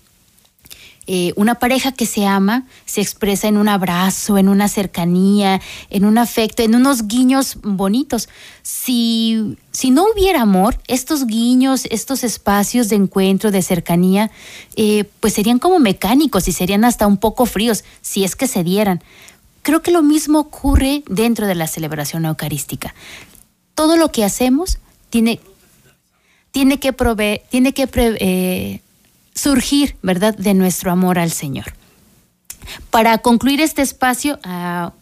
Eh, 1.09 1.32
una 1.37 1.55
pareja 1.55 1.93
que 1.93 2.05
se 2.05 2.26
ama 2.26 2.66
se 2.84 3.01
expresa 3.01 3.47
en 3.47 3.59
un 3.59 3.68
abrazo, 3.68 4.39
en 4.39 4.49
una 4.49 4.66
cercanía, 4.66 5.61
en 5.89 6.05
un 6.05 6.18
afecto, 6.18 6.64
en 6.64 6.74
unos 6.74 7.07
guiños 7.07 7.59
bonitos. 7.62 8.28
Si, 8.62 9.57
si 9.70 9.93
no 9.93 10.05
hubiera 10.12 10.43
amor, 10.43 10.80
estos 10.89 11.26
guiños, 11.26 11.84
estos 11.91 12.24
espacios 12.24 12.89
de 12.89 12.97
encuentro, 12.97 13.53
de 13.53 13.62
cercanía, 13.62 14.32
eh, 14.74 15.05
pues 15.20 15.34
serían 15.34 15.61
como 15.61 15.78
mecánicos 15.78 16.49
y 16.49 16.53
serían 16.53 16.84
hasta 16.84 17.07
un 17.07 17.18
poco 17.18 17.47
fríos, 17.47 17.84
si 18.03 18.24
es 18.24 18.34
que 18.34 18.49
se 18.49 18.64
dieran. 18.64 19.01
Creo 19.62 19.82
que 19.82 19.93
lo 19.93 20.03
mismo 20.03 20.41
ocurre 20.41 21.05
dentro 21.09 21.47
de 21.47 21.55
la 21.55 21.68
celebración 21.68 22.24
eucarística. 22.24 22.95
Todo 23.76 23.97
lo 23.97 24.11
que 24.11 24.24
hacemos 24.24 24.78
tiene 25.09 25.41
tiene 26.51 26.78
que, 26.80 26.92
tiene 27.51 27.72
que 27.74 27.88
eh, 27.94 28.80
surgir, 29.34 29.97
¿verdad?, 30.03 30.36
de 30.36 30.55
nuestro 30.55 30.90
amor 30.90 31.18
al 31.18 31.30
Señor. 31.30 31.74
Para 32.90 33.18
concluir 33.18 33.61
este 33.61 33.82
espacio, 33.82 34.38
ah, 34.44 34.92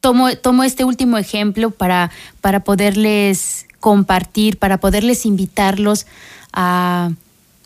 tomo, 0.00 0.34
tomo 0.36 0.64
este 0.64 0.84
último 0.84 1.18
ejemplo 1.18 1.70
para, 1.70 2.10
para 2.40 2.60
poderles 2.60 3.66
compartir, 3.80 4.58
para 4.58 4.78
poderles 4.78 5.24
invitarlos 5.24 6.06
a, 6.52 7.10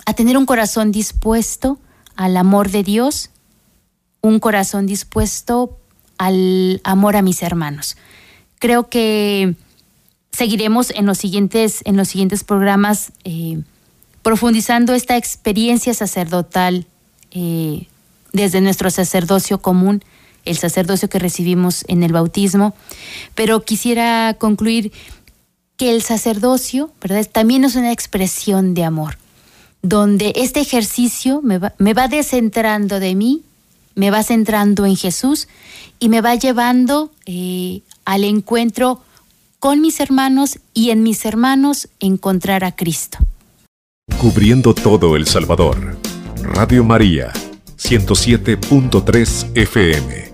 a 0.04 0.14
tener 0.14 0.36
un 0.36 0.46
corazón 0.46 0.92
dispuesto 0.92 1.78
al 2.16 2.36
amor 2.36 2.70
de 2.70 2.82
Dios, 2.82 3.30
un 4.20 4.38
corazón 4.38 4.86
dispuesto 4.86 5.78
al 6.18 6.80
amor 6.84 7.16
a 7.16 7.22
mis 7.22 7.42
hermanos. 7.42 7.96
Creo 8.58 8.88
que 8.88 9.54
seguiremos 10.32 10.90
en 10.90 11.06
los 11.06 11.18
siguientes, 11.18 11.82
en 11.84 11.96
los 11.96 12.08
siguientes 12.08 12.42
programas 12.42 13.12
eh, 13.24 13.60
profundizando 14.22 14.94
esta 14.94 15.16
experiencia 15.16 15.94
sacerdotal 15.94 16.86
eh, 17.30 17.86
desde 18.32 18.60
nuestro 18.60 18.90
sacerdocio 18.90 19.60
común, 19.60 20.02
el 20.44 20.56
sacerdocio 20.56 21.08
que 21.08 21.18
recibimos 21.18 21.84
en 21.88 22.02
el 22.02 22.12
bautismo. 22.12 22.74
Pero 23.34 23.64
quisiera 23.64 24.36
concluir 24.38 24.92
que 25.76 25.94
el 25.94 26.02
sacerdocio, 26.02 26.92
¿verdad? 27.00 27.28
También 27.30 27.64
es 27.64 27.76
una 27.76 27.92
expresión 27.92 28.74
de 28.74 28.84
amor, 28.84 29.18
donde 29.82 30.32
este 30.36 30.60
ejercicio 30.60 31.40
me 31.42 31.58
va, 31.58 31.74
me 31.78 31.92
va 31.92 32.08
descentrando 32.08 33.00
de 33.00 33.14
mí, 33.14 33.42
me 33.94 34.10
va 34.10 34.22
centrando 34.22 34.86
en 34.86 34.96
Jesús 34.96 35.48
y 35.98 36.08
me 36.08 36.20
va 36.20 36.34
llevando 36.36 37.10
eh, 37.26 37.82
al 38.04 38.24
encuentro 38.24 39.02
con 39.62 39.80
mis 39.80 40.00
hermanos 40.00 40.58
y 40.74 40.90
en 40.90 41.04
mis 41.04 41.24
hermanos 41.24 41.88
encontrar 42.00 42.64
a 42.64 42.74
Cristo. 42.74 43.18
Cubriendo 44.20 44.74
todo 44.74 45.14
El 45.14 45.28
Salvador. 45.28 45.96
Radio 46.42 46.82
María, 46.82 47.32
107.3 47.76 49.56
FM. 49.56 50.32